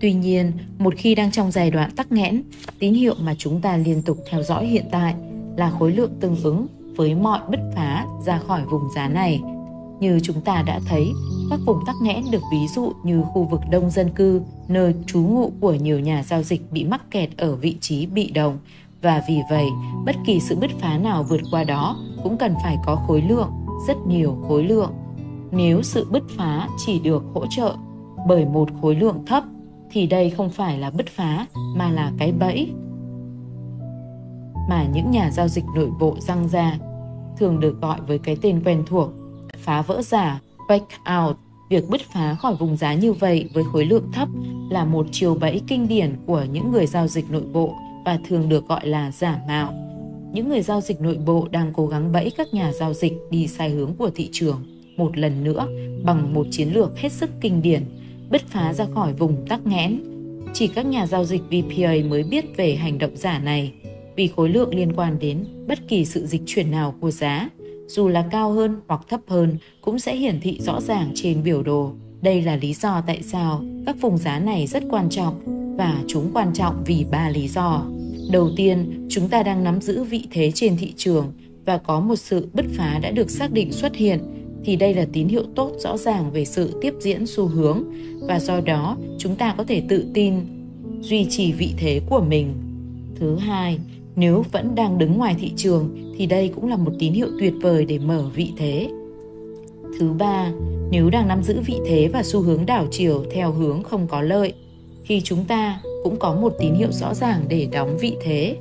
[0.00, 2.42] Tuy nhiên, một khi đang trong giai đoạn tắc nghẽn,
[2.78, 5.14] tín hiệu mà chúng ta liên tục theo dõi hiện tại
[5.56, 9.40] là khối lượng tương ứng với mọi bứt phá ra khỏi vùng giá này.
[10.00, 11.06] Như chúng ta đã thấy,
[11.50, 15.20] các vùng tắc nghẽn được ví dụ như khu vực đông dân cư, nơi trú
[15.20, 18.58] ngụ của nhiều nhà giao dịch bị mắc kẹt ở vị trí bị động
[19.02, 19.66] và vì vậy,
[20.04, 23.50] bất kỳ sự bứt phá nào vượt qua đó cũng cần phải có khối lượng,
[23.86, 24.92] rất nhiều khối lượng.
[25.52, 27.74] Nếu sự bứt phá chỉ được hỗ trợ
[28.28, 29.44] bởi một khối lượng thấp,
[29.90, 32.72] thì đây không phải là bứt phá, mà là cái bẫy.
[34.68, 36.78] Mà những nhà giao dịch nội bộ răng ra,
[37.38, 39.10] thường được gọi với cái tên quen thuộc,
[39.56, 41.36] phá vỡ giả fake out.
[41.70, 44.28] Việc bứt phá khỏi vùng giá như vậy với khối lượng thấp
[44.70, 48.48] là một chiều bẫy kinh điển của những người giao dịch nội bộ và thường
[48.48, 49.72] được gọi là giả mạo
[50.32, 53.46] những người giao dịch nội bộ đang cố gắng bẫy các nhà giao dịch đi
[53.46, 54.62] sai hướng của thị trường
[54.96, 55.68] một lần nữa
[56.04, 57.84] bằng một chiến lược hết sức kinh điển
[58.30, 60.00] bứt phá ra khỏi vùng tắc nghẽn
[60.54, 63.72] chỉ các nhà giao dịch VPA mới biết về hành động giả này
[64.16, 67.48] vì khối lượng liên quan đến bất kỳ sự dịch chuyển nào của giá,
[67.86, 71.62] dù là cao hơn hoặc thấp hơn cũng sẽ hiển thị rõ ràng trên biểu
[71.62, 71.92] đồ.
[72.22, 75.40] Đây là lý do tại sao các vùng giá này rất quan trọng
[75.76, 77.82] và chúng quan trọng vì ba lý do.
[78.32, 81.32] Đầu tiên, chúng ta đang nắm giữ vị thế trên thị trường
[81.64, 84.20] và có một sự bứt phá đã được xác định xuất hiện
[84.64, 87.84] thì đây là tín hiệu tốt rõ ràng về sự tiếp diễn xu hướng
[88.28, 90.34] và do đó chúng ta có thể tự tin
[91.00, 92.54] duy trì vị thế của mình.
[93.16, 93.78] Thứ hai,
[94.16, 97.54] nếu vẫn đang đứng ngoài thị trường thì đây cũng là một tín hiệu tuyệt
[97.62, 98.88] vời để mở vị thế.
[99.98, 100.52] Thứ ba,
[100.90, 104.22] nếu đang nắm giữ vị thế và xu hướng đảo chiều theo hướng không có
[104.22, 104.52] lợi,
[105.10, 108.56] thì chúng ta cũng có một tín hiệu rõ ràng để đóng vị thế.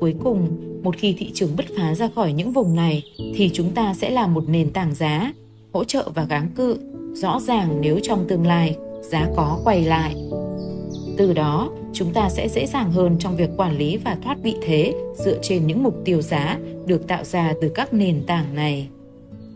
[0.00, 0.48] Cuối cùng,
[0.82, 3.02] một khi thị trường bứt phá ra khỏi những vùng này
[3.34, 5.32] thì chúng ta sẽ là một nền tảng giá,
[5.72, 6.78] hỗ trợ và gắng cự,
[7.12, 10.14] rõ ràng nếu trong tương lai giá có quay lại.
[11.16, 14.54] Từ đó, chúng ta sẽ dễ dàng hơn trong việc quản lý và thoát vị
[14.62, 18.88] thế dựa trên những mục tiêu giá được tạo ra từ các nền tảng này.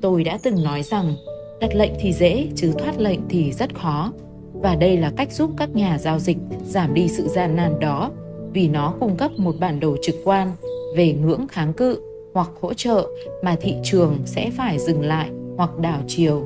[0.01, 1.15] Tôi đã từng nói rằng,
[1.61, 4.13] đặt lệnh thì dễ chứ thoát lệnh thì rất khó.
[4.65, 8.11] Và đây là cách giúp các nhà giao dịch giảm đi sự gian nan đó
[8.53, 10.53] vì nó cung cấp một bản đồ trực quan
[10.97, 12.01] về ngưỡng kháng cự
[12.35, 13.09] hoặc hỗ trợ
[13.43, 16.45] mà thị trường sẽ phải dừng lại hoặc đảo chiều.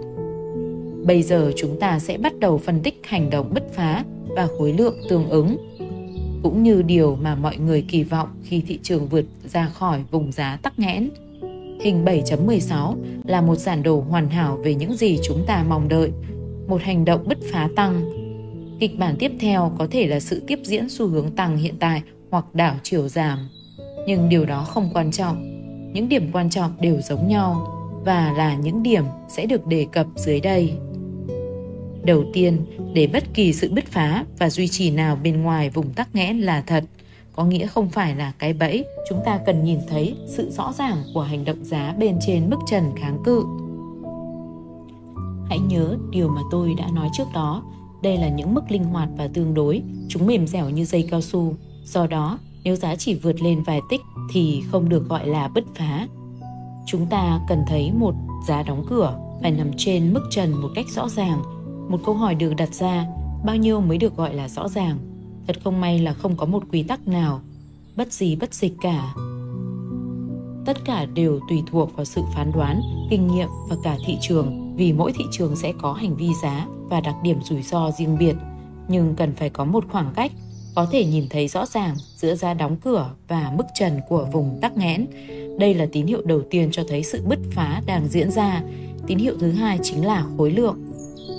[1.04, 4.72] Bây giờ chúng ta sẽ bắt đầu phân tích hành động bứt phá và khối
[4.72, 5.56] lượng tương ứng
[6.42, 10.32] cũng như điều mà mọi người kỳ vọng khi thị trường vượt ra khỏi vùng
[10.32, 11.10] giá tắc nghẽn.
[11.80, 16.10] Hình 7.16 là một giản đồ hoàn hảo về những gì chúng ta mong đợi,
[16.68, 18.10] một hành động bứt phá tăng.
[18.80, 22.02] Kịch bản tiếp theo có thể là sự tiếp diễn xu hướng tăng hiện tại
[22.30, 23.38] hoặc đảo chiều giảm.
[24.06, 25.54] Nhưng điều đó không quan trọng.
[25.92, 30.06] Những điểm quan trọng đều giống nhau và là những điểm sẽ được đề cập
[30.16, 30.72] dưới đây.
[32.04, 35.92] Đầu tiên, để bất kỳ sự bứt phá và duy trì nào bên ngoài vùng
[35.92, 36.84] tắc nghẽn là thật,
[37.36, 40.96] có nghĩa không phải là cái bẫy, chúng ta cần nhìn thấy sự rõ ràng
[41.14, 43.44] của hành động giá bên trên mức trần kháng cự.
[45.48, 47.62] Hãy nhớ điều mà tôi đã nói trước đó,
[48.02, 51.20] đây là những mức linh hoạt và tương đối, chúng mềm dẻo như dây cao
[51.20, 51.54] su.
[51.84, 54.00] Do đó, nếu giá chỉ vượt lên vài tích
[54.32, 56.06] thì không được gọi là bứt phá.
[56.86, 58.14] Chúng ta cần thấy một
[58.48, 61.42] giá đóng cửa phải nằm trên mức trần một cách rõ ràng.
[61.88, 63.06] Một câu hỏi được đặt ra
[63.44, 64.98] bao nhiêu mới được gọi là rõ ràng?
[65.46, 67.40] Thật không may là không có một quy tắc nào.
[67.96, 69.14] Bất gì bất dịch cả
[70.68, 74.76] tất cả đều tùy thuộc vào sự phán đoán kinh nghiệm và cả thị trường
[74.76, 78.18] vì mỗi thị trường sẽ có hành vi giá và đặc điểm rủi ro riêng
[78.18, 78.34] biệt
[78.88, 80.32] nhưng cần phải có một khoảng cách
[80.74, 84.58] có thể nhìn thấy rõ ràng giữa giá đóng cửa và mức trần của vùng
[84.60, 85.06] tắc nghẽn.
[85.58, 88.62] Đây là tín hiệu đầu tiên cho thấy sự bứt phá đang diễn ra.
[89.06, 90.76] Tín hiệu thứ hai chính là khối lượng.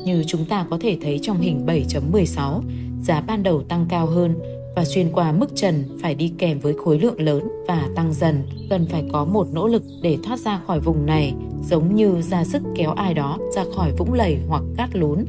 [0.06, 2.62] Như chúng ta có thể thấy trong hình 7.16,
[3.02, 4.36] giá ban đầu tăng cao hơn
[4.76, 8.44] và xuyên qua mức trần phải đi kèm với khối lượng lớn và tăng dần.
[8.70, 11.34] Cần phải có một nỗ lực để thoát ra khỏi vùng này,
[11.70, 15.26] giống như ra sức kéo ai đó ra khỏi vũng lầy hoặc cát lún.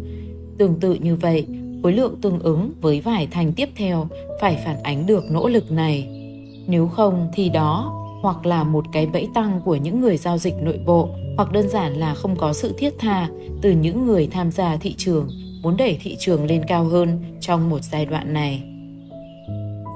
[0.59, 1.47] Tương tự như vậy,
[1.83, 4.07] khối lượng tương ứng với vải thành tiếp theo
[4.41, 6.09] phải phản ánh được nỗ lực này.
[6.67, 10.55] Nếu không thì đó hoặc là một cái bẫy tăng của những người giao dịch
[10.63, 13.29] nội bộ hoặc đơn giản là không có sự thiết tha
[13.63, 15.29] từ những người tham gia thị trường
[15.63, 18.70] muốn đẩy thị trường lên cao hơn trong một giai đoạn này.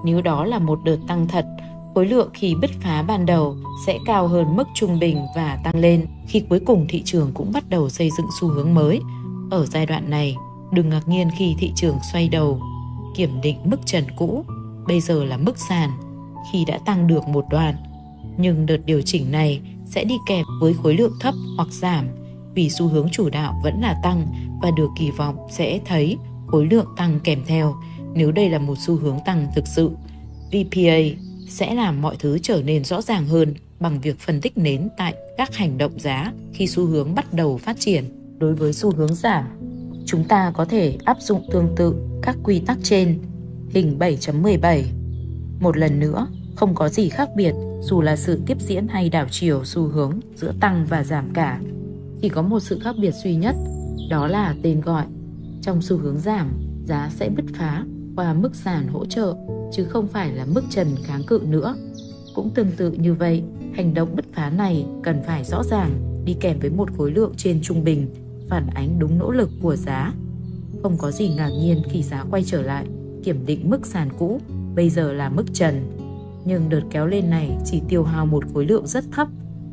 [0.05, 1.47] Nếu đó là một đợt tăng thật,
[1.95, 5.77] khối lượng khi bứt phá ban đầu sẽ cao hơn mức trung bình và tăng
[5.77, 9.01] lên khi cuối cùng thị trường cũng bắt đầu xây dựng xu hướng mới.
[9.51, 10.37] Ở giai đoạn này,
[10.73, 12.61] đừng ngạc nhiên khi thị trường xoay đầu,
[13.17, 14.45] kiểm định mức trần cũ,
[14.87, 15.91] bây giờ là mức sàn
[16.53, 17.75] khi đã tăng được một đoạn.
[18.37, 22.09] Nhưng đợt điều chỉnh này sẽ đi kèm với khối lượng thấp hoặc giảm
[22.55, 24.27] vì xu hướng chủ đạo vẫn là tăng
[24.63, 27.75] và được kỳ vọng sẽ thấy khối lượng tăng kèm theo
[28.15, 29.91] nếu đây là một xu hướng tăng thực sự.
[30.49, 30.99] VPA
[31.49, 35.15] sẽ làm mọi thứ trở nên rõ ràng hơn bằng việc phân tích nến tại
[35.37, 38.05] các hành động giá khi xu hướng bắt đầu phát triển.
[38.39, 39.45] Đối với xu hướng giảm,
[40.07, 43.19] chúng ta có thể áp dụng tương tự các quy tắc trên.
[43.71, 44.83] Hình 7.17
[45.61, 49.27] Một lần nữa, không có gì khác biệt dù là sự tiếp diễn hay đảo
[49.31, 51.61] chiều xu hướng giữa tăng và giảm cả.
[52.23, 53.57] Chỉ có một sự khác biệt duy nhất,
[54.11, 55.05] đó là tên gọi.
[55.63, 56.53] Trong xu hướng giảm,
[56.85, 57.85] giá sẽ bứt phá
[58.17, 59.35] qua mức sàn hỗ trợ
[59.73, 61.75] chứ không phải là mức trần kháng cự nữa.
[62.35, 63.43] Cũng tương tự như vậy,
[63.75, 67.33] hành động bứt phá này cần phải rõ ràng đi kèm với một khối lượng
[67.37, 68.09] trên trung bình
[68.49, 70.13] phản ánh đúng nỗ lực của giá.
[70.83, 72.87] Không có gì ngạc nhiên khi giá quay trở lại,
[73.23, 74.41] kiểm định mức sàn cũ,
[74.75, 75.75] bây giờ là mức trần.
[76.45, 79.29] Nhưng đợt kéo lên này chỉ tiêu hao một khối lượng rất thấp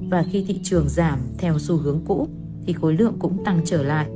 [0.09, 2.27] và khi thị trường giảm theo xu hướng cũ
[2.65, 4.07] thì khối lượng cũng tăng trở lại.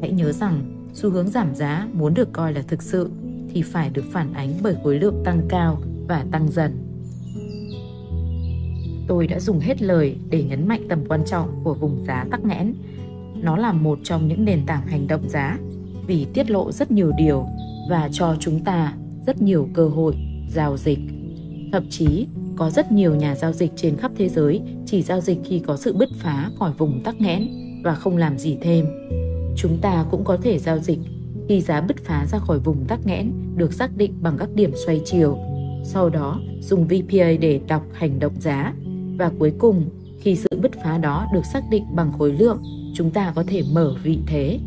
[0.00, 3.10] Hãy nhớ rằng xu hướng giảm giá muốn được coi là thực sự
[3.56, 6.72] thì phải được phản ánh bởi khối lượng tăng cao và tăng dần.
[9.08, 12.44] Tôi đã dùng hết lời để nhấn mạnh tầm quan trọng của vùng giá tắc
[12.44, 12.74] nghẽn.
[13.42, 15.58] Nó là một trong những nền tảng hành động giá,
[16.06, 17.46] vì tiết lộ rất nhiều điều
[17.90, 18.94] và cho chúng ta
[19.26, 20.14] rất nhiều cơ hội
[20.48, 20.98] giao dịch.
[21.72, 25.38] Thậm chí, có rất nhiều nhà giao dịch trên khắp thế giới chỉ giao dịch
[25.44, 27.48] khi có sự bứt phá khỏi vùng tắc nghẽn
[27.84, 28.86] và không làm gì thêm.
[29.56, 30.98] Chúng ta cũng có thể giao dịch
[31.48, 34.72] khi giá bứt phá ra khỏi vùng tắc nghẽn được xác định bằng các điểm
[34.86, 35.38] xoay chiều.
[35.84, 38.72] Sau đó, dùng VPA để đọc hành động giá.
[39.18, 39.84] Và cuối cùng,
[40.20, 42.62] khi sự bứt phá đó được xác định bằng khối lượng,
[42.94, 44.58] chúng ta có thể mở vị thế.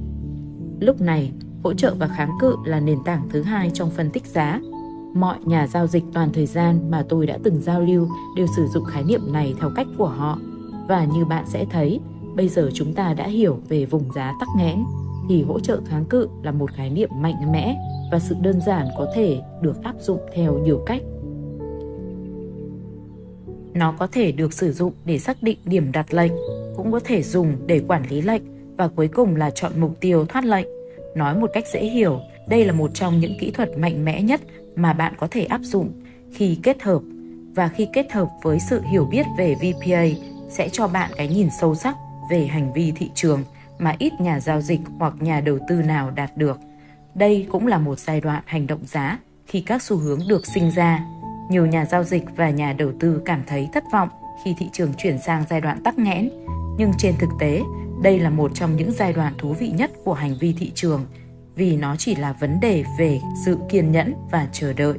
[0.80, 1.32] Lúc này,
[1.64, 4.60] hỗ trợ và kháng cự là nền tảng thứ hai trong phân tích giá.
[5.14, 8.68] Mọi nhà giao dịch toàn thời gian mà tôi đã từng giao lưu đều sử
[8.68, 10.40] dụng khái niệm này theo cách của họ.
[10.88, 12.00] Và như bạn sẽ thấy,
[12.36, 14.84] bây giờ chúng ta đã hiểu về vùng giá tắc nghẽn
[15.30, 17.78] thì hỗ trợ kháng cự là một khái niệm mạnh mẽ
[18.12, 21.02] và sự đơn giản có thể được áp dụng theo nhiều cách.
[23.74, 26.32] Nó có thể được sử dụng để xác định điểm đặt lệnh,
[26.76, 28.42] cũng có thể dùng để quản lý lệnh
[28.78, 30.68] và cuối cùng là chọn mục tiêu thoát lệnh.
[31.16, 34.42] Nói một cách dễ hiểu, đây là một trong những kỹ thuật mạnh mẽ nhất
[34.76, 35.92] mà bạn có thể áp dụng
[36.32, 37.02] khi kết hợp
[37.56, 40.06] và khi kết hợp với sự hiểu biết về VPA
[40.50, 41.96] sẽ cho bạn cái nhìn sâu sắc
[42.32, 43.44] về hành vi thị trường
[43.80, 46.60] mà ít nhà giao dịch hoặc nhà đầu tư nào đạt được.
[47.16, 50.72] Đây cũng là một giai đoạn hành động giá khi các xu hướng được sinh
[50.72, 51.06] ra.
[51.50, 54.10] Nhiều nhà giao dịch và nhà đầu tư cảm thấy thất vọng
[54.44, 56.30] khi thị trường chuyển sang giai đoạn tắc nghẽn,
[56.78, 57.62] nhưng trên thực tế,
[58.02, 61.06] đây là một trong những giai đoạn thú vị nhất của hành vi thị trường
[61.56, 64.98] vì nó chỉ là vấn đề về sự kiên nhẫn và chờ đợi.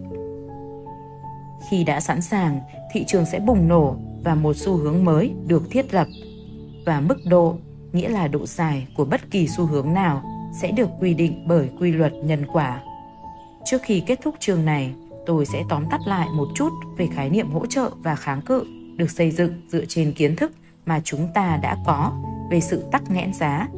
[1.71, 2.61] Khi đã sẵn sàng,
[2.93, 6.07] thị trường sẽ bùng nổ và một xu hướng mới được thiết lập
[6.87, 7.57] và mức độ
[7.93, 10.23] nghĩa là độ dài của bất kỳ xu hướng nào
[10.61, 12.81] sẽ được quy định bởi quy luật nhân quả.
[13.65, 14.95] Trước khi kết thúc chương này,
[15.27, 18.65] tôi sẽ tóm tắt lại một chút về khái niệm hỗ trợ và kháng cự
[18.97, 20.53] được xây dựng dựa trên kiến thức
[20.87, 22.13] mà chúng ta đã có
[22.51, 23.69] về sự tắc nghẽn giá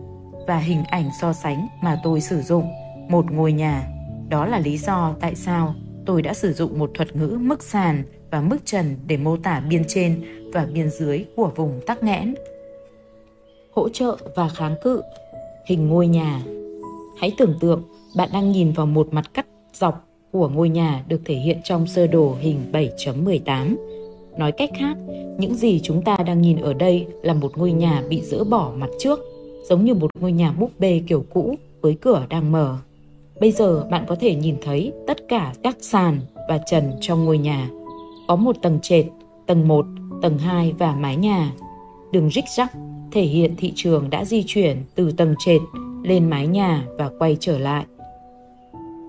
[0.46, 2.70] và hình ảnh so sánh mà tôi sử dụng
[3.08, 3.88] một ngôi nhà.
[4.28, 5.74] Đó là lý do tại sao
[6.06, 9.60] tôi đã sử dụng một thuật ngữ mức sàn và mức trần để mô tả
[9.60, 10.22] biên trên
[10.52, 12.34] và biên dưới của vùng tắc nghẽn
[13.72, 15.02] hỗ trợ và kháng cự.
[15.66, 16.42] Hình ngôi nhà
[17.22, 17.82] Hãy tưởng tượng
[18.16, 21.86] bạn đang nhìn vào một mặt cắt dọc của ngôi nhà được thể hiện trong
[21.86, 23.76] sơ đồ hình 7.18.
[24.36, 24.96] Nói cách khác,
[25.38, 28.72] những gì chúng ta đang nhìn ở đây là một ngôi nhà bị dỡ bỏ
[28.76, 29.20] mặt trước,
[29.68, 32.76] giống như một ngôi nhà búp bê kiểu cũ với cửa đang mở.
[33.40, 37.38] Bây giờ bạn có thể nhìn thấy tất cả các sàn và trần trong ngôi
[37.38, 37.70] nhà.
[38.28, 39.06] Có một tầng trệt,
[39.46, 39.86] tầng 1,
[40.22, 41.52] tầng 2 và mái nhà.
[42.12, 42.72] Đường rích rắc
[43.12, 45.60] thể hiện thị trường đã di chuyển từ tầng trệt
[46.02, 47.84] lên mái nhà và quay trở lại.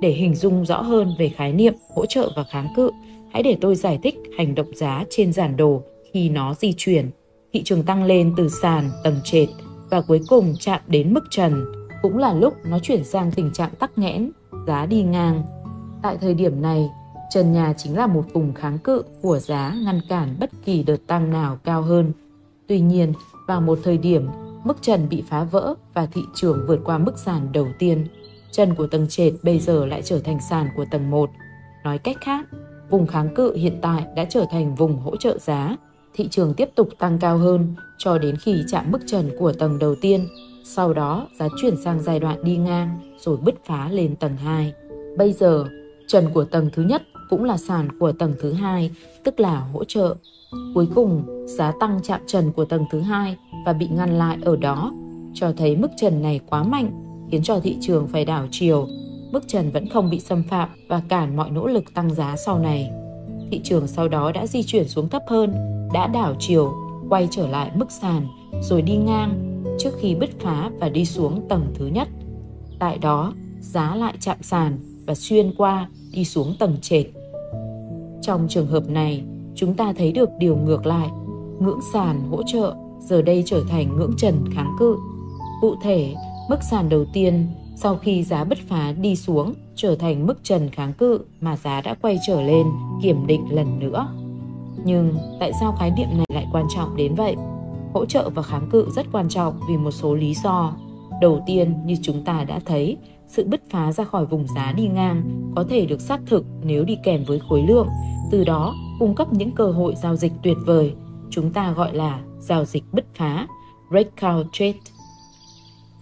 [0.01, 2.91] Để hình dung rõ hơn về khái niệm hỗ trợ và kháng cự,
[3.33, 5.81] hãy để tôi giải thích hành động giá trên giản đồ
[6.13, 7.09] khi nó di chuyển.
[7.53, 9.49] Thị trường tăng lên từ sàn tầng trệt
[9.89, 11.65] và cuối cùng chạm đến mức trần,
[12.01, 14.31] cũng là lúc nó chuyển sang tình trạng tắc nghẽn,
[14.67, 15.43] giá đi ngang.
[16.01, 16.89] Tại thời điểm này,
[17.29, 21.07] trần nhà chính là một vùng kháng cự của giá ngăn cản bất kỳ đợt
[21.07, 22.11] tăng nào cao hơn.
[22.67, 23.13] Tuy nhiên,
[23.47, 24.27] vào một thời điểm,
[24.63, 28.07] mức trần bị phá vỡ và thị trường vượt qua mức sàn đầu tiên.
[28.51, 31.29] Trần của tầng trệt bây giờ lại trở thành sàn của tầng 1.
[31.83, 32.45] Nói cách khác,
[32.89, 35.75] vùng kháng cự hiện tại đã trở thành vùng hỗ trợ giá.
[36.13, 39.79] Thị trường tiếp tục tăng cao hơn cho đến khi chạm mức trần của tầng
[39.79, 40.27] đầu tiên.
[40.63, 44.73] Sau đó, giá chuyển sang giai đoạn đi ngang rồi bứt phá lên tầng 2.
[45.17, 45.65] Bây giờ,
[46.07, 48.91] trần của tầng thứ nhất cũng là sàn của tầng thứ hai,
[49.23, 50.15] tức là hỗ trợ.
[50.73, 54.55] Cuối cùng, giá tăng chạm trần của tầng thứ hai và bị ngăn lại ở
[54.55, 54.93] đó,
[55.33, 56.91] cho thấy mức trần này quá mạnh,
[57.31, 58.87] khiến cho thị trường phải đảo chiều.
[59.31, 62.59] Mức trần vẫn không bị xâm phạm và cản mọi nỗ lực tăng giá sau
[62.59, 62.91] này.
[63.51, 65.53] Thị trường sau đó đã di chuyển xuống thấp hơn,
[65.93, 66.73] đã đảo chiều,
[67.09, 68.27] quay trở lại mức sàn,
[68.61, 72.07] rồi đi ngang trước khi bứt phá và đi xuống tầng thứ nhất.
[72.79, 77.05] Tại đó, giá lại chạm sàn và xuyên qua đi xuống tầng trệt.
[78.21, 79.23] Trong trường hợp này,
[79.63, 81.09] chúng ta thấy được điều ngược lại.
[81.59, 84.97] Ngưỡng sàn hỗ trợ giờ đây trở thành ngưỡng trần kháng cự.
[85.61, 86.15] Cụ thể,
[86.49, 90.69] mức sàn đầu tiên sau khi giá bứt phá đi xuống trở thành mức trần
[90.69, 92.67] kháng cự mà giá đã quay trở lên
[93.01, 94.07] kiểm định lần nữa.
[94.85, 97.35] Nhưng tại sao khái niệm này lại quan trọng đến vậy?
[97.93, 100.73] Hỗ trợ và kháng cự rất quan trọng vì một số lý do.
[101.21, 102.97] Đầu tiên, như chúng ta đã thấy,
[103.27, 105.23] sự bứt phá ra khỏi vùng giá đi ngang
[105.55, 107.87] có thể được xác thực nếu đi kèm với khối lượng,
[108.31, 110.93] từ đó cung cấp những cơ hội giao dịch tuyệt vời.
[111.29, 113.47] Chúng ta gọi là giao dịch bứt phá,
[113.89, 114.79] breakout trade.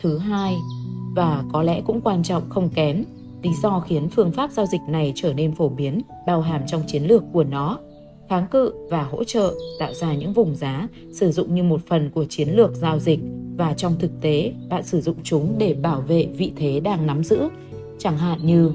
[0.01, 0.56] Thứ hai,
[1.15, 3.04] và có lẽ cũng quan trọng không kém,
[3.43, 6.82] lý do khiến phương pháp giao dịch này trở nên phổ biến bao hàm trong
[6.88, 7.80] chiến lược của nó
[8.32, 12.10] kháng cự và hỗ trợ tạo ra những vùng giá sử dụng như một phần
[12.10, 13.19] của chiến lược giao dịch
[13.58, 17.23] và trong thực tế bạn sử dụng chúng để bảo vệ vị thế đang nắm
[17.23, 17.49] giữ
[17.99, 18.71] chẳng hạn như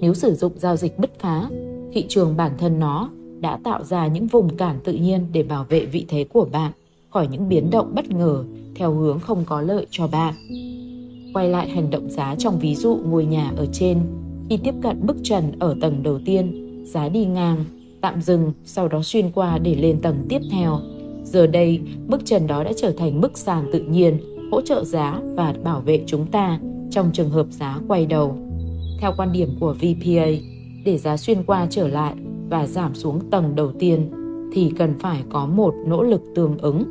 [0.00, 1.48] nếu sử dụng giao dịch bứt phá
[1.94, 5.64] thị trường bản thân nó đã tạo ra những vùng cản tự nhiên để bảo
[5.68, 6.72] vệ vị thế của bạn,
[7.10, 10.34] khỏi những biến động bất ngờ theo hướng không có lợi cho bạn.
[11.34, 14.00] Quay lại hành động giá trong ví dụ ngôi nhà ở trên,
[14.50, 17.64] khi tiếp cận bức trần ở tầng đầu tiên, giá đi ngang,
[18.00, 20.80] tạm dừng, sau đó xuyên qua để lên tầng tiếp theo.
[21.24, 24.18] Giờ đây, bức trần đó đã trở thành bức sàn tự nhiên,
[24.50, 28.36] hỗ trợ giá và bảo vệ chúng ta trong trường hợp giá quay đầu.
[29.00, 30.26] Theo quan điểm của VPA
[30.84, 32.14] để giá xuyên qua trở lại
[32.50, 34.10] và giảm xuống tầng đầu tiên
[34.52, 36.84] thì cần phải có một nỗ lực tương ứng.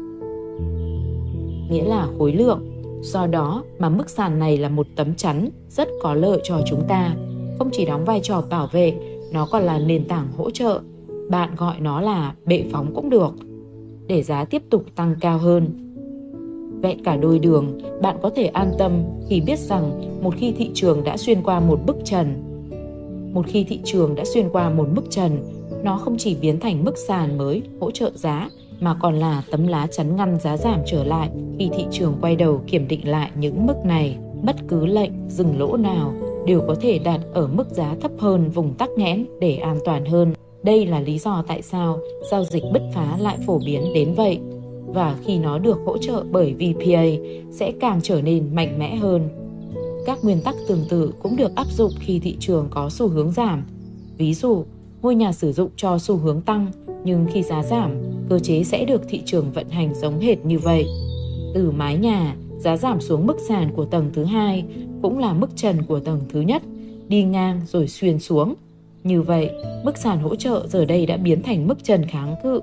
[1.72, 2.60] Nghĩa là khối lượng.
[3.02, 6.84] Do đó mà mức sàn này là một tấm chắn rất có lợi cho chúng
[6.88, 7.16] ta.
[7.58, 8.94] Không chỉ đóng vai trò bảo vệ,
[9.32, 10.82] nó còn là nền tảng hỗ trợ.
[11.30, 13.34] Bạn gọi nó là bệ phóng cũng được,
[14.08, 15.70] để giá tiếp tục tăng cao hơn.
[16.82, 20.72] Vẹn cả đôi đường, bạn có thể an tâm khi biết rằng một khi thị
[20.74, 22.53] trường đã xuyên qua một bức trần
[23.34, 25.38] một khi thị trường đã xuyên qua một mức trần,
[25.84, 29.68] nó không chỉ biến thành mức sàn mới, hỗ trợ giá, mà còn là tấm
[29.68, 33.32] lá chắn ngăn giá giảm trở lại khi thị trường quay đầu kiểm định lại
[33.36, 34.18] những mức này.
[34.44, 36.14] Bất cứ lệnh, dừng lỗ nào
[36.46, 40.06] đều có thể đặt ở mức giá thấp hơn vùng tắc nghẽn để an toàn
[40.06, 40.34] hơn.
[40.64, 42.00] Đây là lý do tại sao
[42.32, 44.40] giao dịch bứt phá lại phổ biến đến vậy.
[44.88, 47.04] Và khi nó được hỗ trợ bởi VPA
[47.52, 49.30] sẽ càng trở nên mạnh mẽ hơn.
[50.06, 53.32] Các nguyên tắc tương tự cũng được áp dụng khi thị trường có xu hướng
[53.32, 53.64] giảm.
[54.18, 54.66] Ví dụ,
[55.02, 56.72] ngôi nhà sử dụng cho xu hướng tăng,
[57.04, 57.92] nhưng khi giá giảm,
[58.30, 60.86] cơ chế sẽ được thị trường vận hành giống hệt như vậy.
[61.54, 64.66] Từ mái nhà, giá giảm xuống mức sàn của tầng thứ hai
[65.02, 66.62] cũng là mức trần của tầng thứ nhất,
[67.08, 68.56] đi ngang rồi xuyên xuống
[69.04, 69.50] như vậy,
[69.84, 72.60] mức sàn hỗ trợ giờ đây đã biến thành mức trần kháng cự,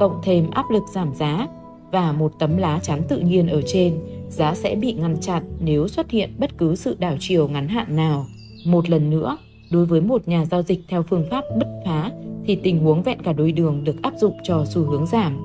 [0.00, 1.48] cộng thêm áp lực giảm giá
[1.92, 3.98] và một tấm lá chắn tự nhiên ở trên,
[4.30, 7.96] giá sẽ bị ngăn chặn nếu xuất hiện bất cứ sự đảo chiều ngắn hạn
[7.96, 8.26] nào.
[8.66, 9.36] Một lần nữa,
[9.70, 12.10] đối với một nhà giao dịch theo phương pháp bứt phá
[12.46, 15.38] thì tình huống vẹn cả đôi đường được áp dụng cho xu hướng giảm.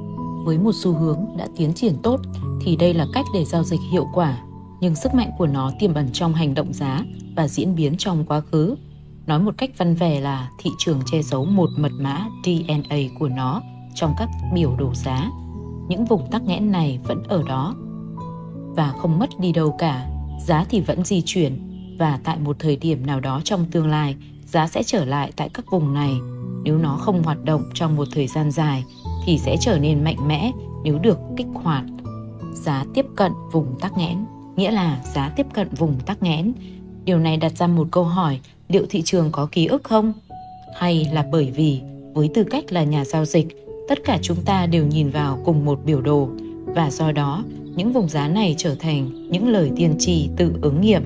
[0.46, 2.22] Với một xu hướng đã tiến triển tốt
[2.62, 4.38] thì đây là cách để giao dịch hiệu quả,
[4.82, 7.06] nhưng sức mạnh của nó tiềm ẩn trong hành động giá
[7.36, 8.76] và diễn biến trong quá khứ
[9.28, 13.30] Nói một cách văn vẻ là thị trường che giấu một mật mã DNA của
[13.30, 13.62] nó
[13.96, 15.30] trong các biểu đồ giá.
[15.90, 17.76] Những vùng tắc nghẽn này vẫn ở đó
[18.76, 20.08] và không mất đi đâu cả,
[20.46, 21.60] giá thì vẫn di chuyển,
[22.00, 24.16] và tại một thời điểm nào đó trong tương lai,
[24.46, 26.14] giá sẽ trở lại tại các vùng này.
[26.64, 28.84] Nếu nó không hoạt động trong một thời gian dài
[29.26, 30.52] thì sẽ trở nên mạnh mẽ
[30.84, 31.84] nếu được kích hoạt.
[32.54, 36.54] Giá tiếp cận vùng tắc nghẽn, nghĩa là giá tiếp cận vùng tắc nghẽn.
[37.06, 40.14] Điều này đặt ra một câu hỏi, liệu thị trường có ký ức không?
[40.80, 41.82] Hay là bởi vì
[42.14, 43.48] với tư cách là nhà giao dịch,
[43.90, 46.30] tất cả chúng ta đều nhìn vào cùng một biểu đồ
[46.76, 47.44] và do đó
[47.76, 51.04] những vùng giá này trở thành những lời tiên tri tự ứng nghiệm.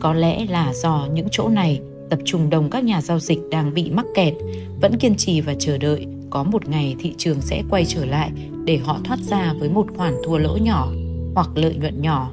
[0.00, 1.80] Có lẽ là do những chỗ này
[2.10, 4.34] tập trung đông các nhà giao dịch đang bị mắc kẹt,
[4.80, 8.30] vẫn kiên trì và chờ đợi có một ngày thị trường sẽ quay trở lại
[8.64, 10.88] để họ thoát ra với một khoản thua lỗ nhỏ
[11.34, 12.30] hoặc lợi nhuận nhỏ.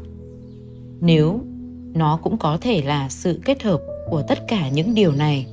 [1.02, 1.40] Nếu
[1.94, 5.46] nó cũng có thể là sự kết hợp của tất cả những điều này,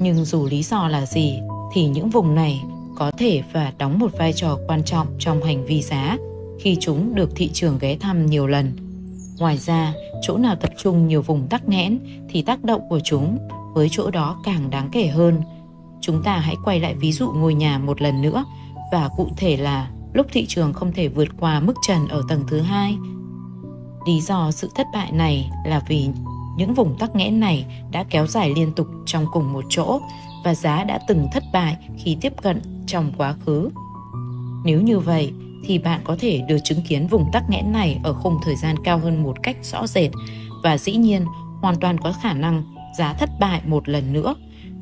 [0.00, 1.38] nhưng dù lý do là gì
[1.74, 2.62] thì những vùng này
[2.96, 6.16] có thể và đóng một vai trò quan trọng trong hành vi giá
[6.62, 8.72] khi chúng được thị trường ghé thăm nhiều lần.
[9.38, 11.98] Ngoài ra, chỗ nào tập trung nhiều vùng tắc nghẽn
[12.28, 13.38] thì tác động của chúng
[13.74, 15.42] với chỗ đó càng đáng kể hơn.
[16.00, 18.44] Chúng ta hãy quay lại ví dụ ngôi nhà một lần nữa
[18.92, 22.44] và cụ thể là lúc thị trường không thể vượt qua mức trần ở tầng
[22.48, 22.96] thứ hai.
[24.06, 26.08] Lý do sự thất bại này là vì
[26.56, 30.00] những vùng tắc nghẽn này đã kéo dài liên tục trong cùng một chỗ
[30.44, 33.70] và giá đã từng thất bại khi tiếp cận trong quá khứ.
[34.64, 35.32] Nếu như vậy,
[35.64, 38.76] thì bạn có thể được chứng kiến vùng tắc nghẽn này ở khung thời gian
[38.84, 40.10] cao hơn một cách rõ rệt
[40.62, 41.24] và dĩ nhiên
[41.60, 42.62] hoàn toàn có khả năng
[42.98, 44.34] giá thất bại một lần nữa.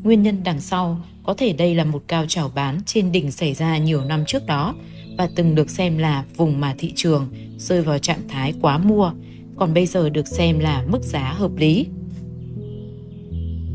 [0.03, 3.55] Nguyên nhân đằng sau có thể đây là một cao trào bán trên đỉnh xảy
[3.55, 4.75] ra nhiều năm trước đó
[5.19, 7.29] và từng được xem là vùng mà thị trường
[7.59, 9.13] rơi vào trạng thái quá mua,
[9.57, 11.87] còn bây giờ được xem là mức giá hợp lý.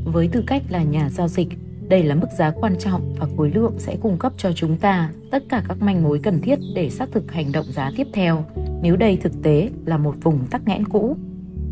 [0.03, 1.47] Với tư cách là nhà giao dịch,
[1.87, 5.11] đây là mức giá quan trọng và khối lượng sẽ cung cấp cho chúng ta
[5.31, 8.45] tất cả các manh mối cần thiết để xác thực hành động giá tiếp theo
[8.81, 11.17] nếu đây thực tế là một vùng tắc nghẽn cũ,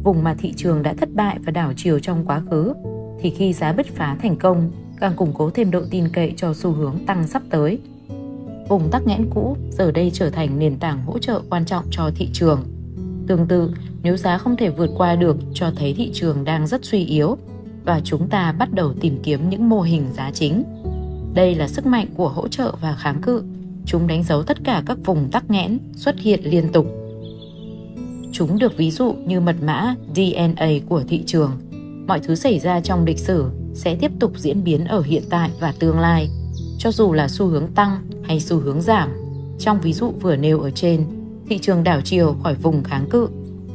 [0.03, 2.73] vùng mà thị trường đã thất bại và đảo chiều trong quá khứ,
[3.19, 6.53] thì khi giá bứt phá thành công, càng củng cố thêm độ tin cậy cho
[6.53, 7.79] xu hướng tăng sắp tới.
[8.69, 12.11] Vùng tắc nghẽn cũ giờ đây trở thành nền tảng hỗ trợ quan trọng cho
[12.15, 12.63] thị trường.
[13.27, 13.71] Tương tự,
[14.03, 17.37] nếu giá không thể vượt qua được cho thấy thị trường đang rất suy yếu
[17.85, 20.63] và chúng ta bắt đầu tìm kiếm những mô hình giá chính.
[21.33, 23.43] Đây là sức mạnh của hỗ trợ và kháng cự.
[23.85, 26.87] Chúng đánh dấu tất cả các vùng tắc nghẽn xuất hiện liên tục.
[28.31, 31.51] Chúng được ví dụ như mật mã DNA của thị trường.
[32.07, 35.49] Mọi thứ xảy ra trong lịch sử sẽ tiếp tục diễn biến ở hiện tại
[35.59, 36.29] và tương lai,
[36.77, 39.09] cho dù là xu hướng tăng hay xu hướng giảm.
[39.59, 41.05] Trong ví dụ vừa nêu ở trên,
[41.49, 43.27] thị trường đảo chiều khỏi vùng kháng cự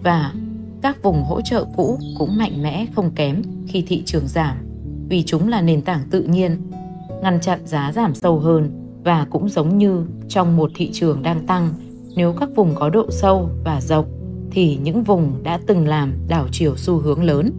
[0.03, 0.33] và
[0.83, 4.57] các vùng hỗ trợ cũ cũng mạnh mẽ không kém khi thị trường giảm,
[5.09, 6.57] vì chúng là nền tảng tự nhiên,
[7.23, 8.71] ngăn chặn giá giảm sâu hơn
[9.05, 11.75] và cũng giống như trong một thị trường đang tăng,
[12.17, 14.07] nếu các vùng có độ sâu và rộng
[14.51, 17.53] thì những vùng đã từng làm đảo chiều xu hướng lớn.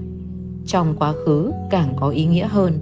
[0.66, 2.80] Trong quá khứ càng có ý nghĩa hơn.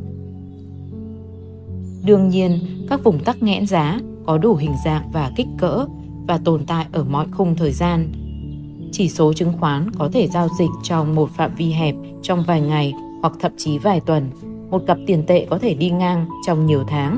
[2.06, 2.60] Đương nhiên,
[2.90, 5.86] các vùng tắc nghẽn giá có đủ hình dạng và kích cỡ
[6.28, 8.12] và tồn tại ở mọi khung thời gian
[8.92, 12.62] chỉ số chứng khoán có thể giao dịch trong một phạm vi hẹp trong vài
[12.62, 14.30] ngày hoặc thậm chí vài tuần.
[14.70, 17.18] Một cặp tiền tệ có thể đi ngang trong nhiều tháng.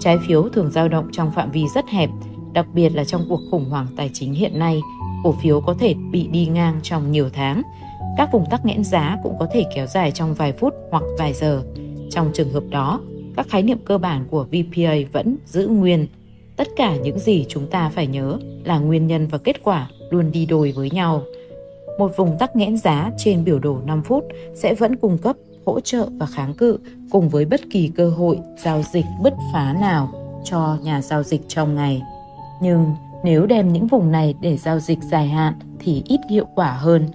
[0.00, 2.10] Trái phiếu thường dao động trong phạm vi rất hẹp,
[2.52, 4.80] đặc biệt là trong cuộc khủng hoảng tài chính hiện nay,
[5.24, 7.62] cổ phiếu có thể bị đi ngang trong nhiều tháng.
[8.16, 11.32] Các vùng tắc nghẽn giá cũng có thể kéo dài trong vài phút hoặc vài
[11.32, 11.62] giờ.
[12.10, 13.00] Trong trường hợp đó,
[13.36, 16.06] các khái niệm cơ bản của VPA vẫn giữ nguyên.
[16.56, 20.32] Tất cả những gì chúng ta phải nhớ là nguyên nhân và kết quả luôn
[20.32, 21.22] đi đôi với nhau.
[21.98, 25.36] Một vùng tắc nghẽn giá trên biểu đồ 5 phút sẽ vẫn cung cấp
[25.66, 26.78] hỗ trợ và kháng cự
[27.10, 30.12] cùng với bất kỳ cơ hội giao dịch bứt phá nào
[30.44, 32.02] cho nhà giao dịch trong ngày.
[32.62, 32.94] Nhưng
[33.24, 37.08] nếu đem những vùng này để giao dịch dài hạn thì ít hiệu quả hơn.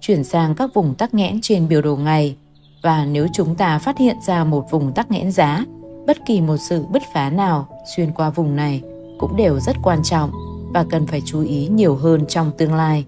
[0.00, 2.36] Chuyển sang các vùng tắc nghẽn trên biểu đồ ngày
[2.82, 5.64] và nếu chúng ta phát hiện ra một vùng tắc nghẽn giá,
[6.06, 8.82] bất kỳ một sự bứt phá nào xuyên qua vùng này
[9.18, 10.30] cũng đều rất quan trọng
[10.74, 13.06] và cần phải chú ý nhiều hơn trong tương lai.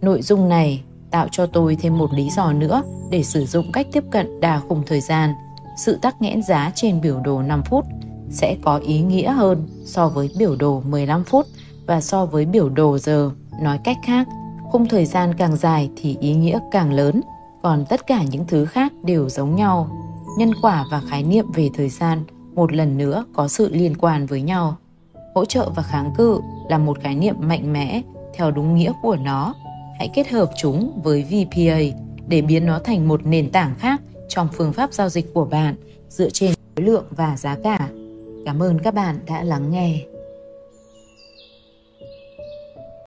[0.00, 3.86] Nội dung này tạo cho tôi thêm một lý do nữa để sử dụng cách
[3.92, 5.32] tiếp cận đa khung thời gian.
[5.76, 7.84] Sự tắc nghẽn giá trên biểu đồ 5 phút
[8.30, 11.46] sẽ có ý nghĩa hơn so với biểu đồ 15 phút
[11.86, 13.30] và so với biểu đồ giờ.
[13.62, 14.28] Nói cách khác,
[14.70, 17.20] khung thời gian càng dài thì ý nghĩa càng lớn,
[17.62, 19.88] còn tất cả những thứ khác đều giống nhau.
[20.38, 22.24] Nhân quả và khái niệm về thời gian
[22.54, 24.76] một lần nữa có sự liên quan với nhau.
[25.34, 28.02] Hỗ trợ và kháng cự là một khái niệm mạnh mẽ
[28.34, 29.54] theo đúng nghĩa của nó.
[29.98, 31.78] Hãy kết hợp chúng với VPA
[32.28, 35.74] để biến nó thành một nền tảng khác trong phương pháp giao dịch của bạn
[36.08, 37.88] dựa trên khối lượng và giá cả.
[38.46, 40.00] Cảm ơn các bạn đã lắng nghe.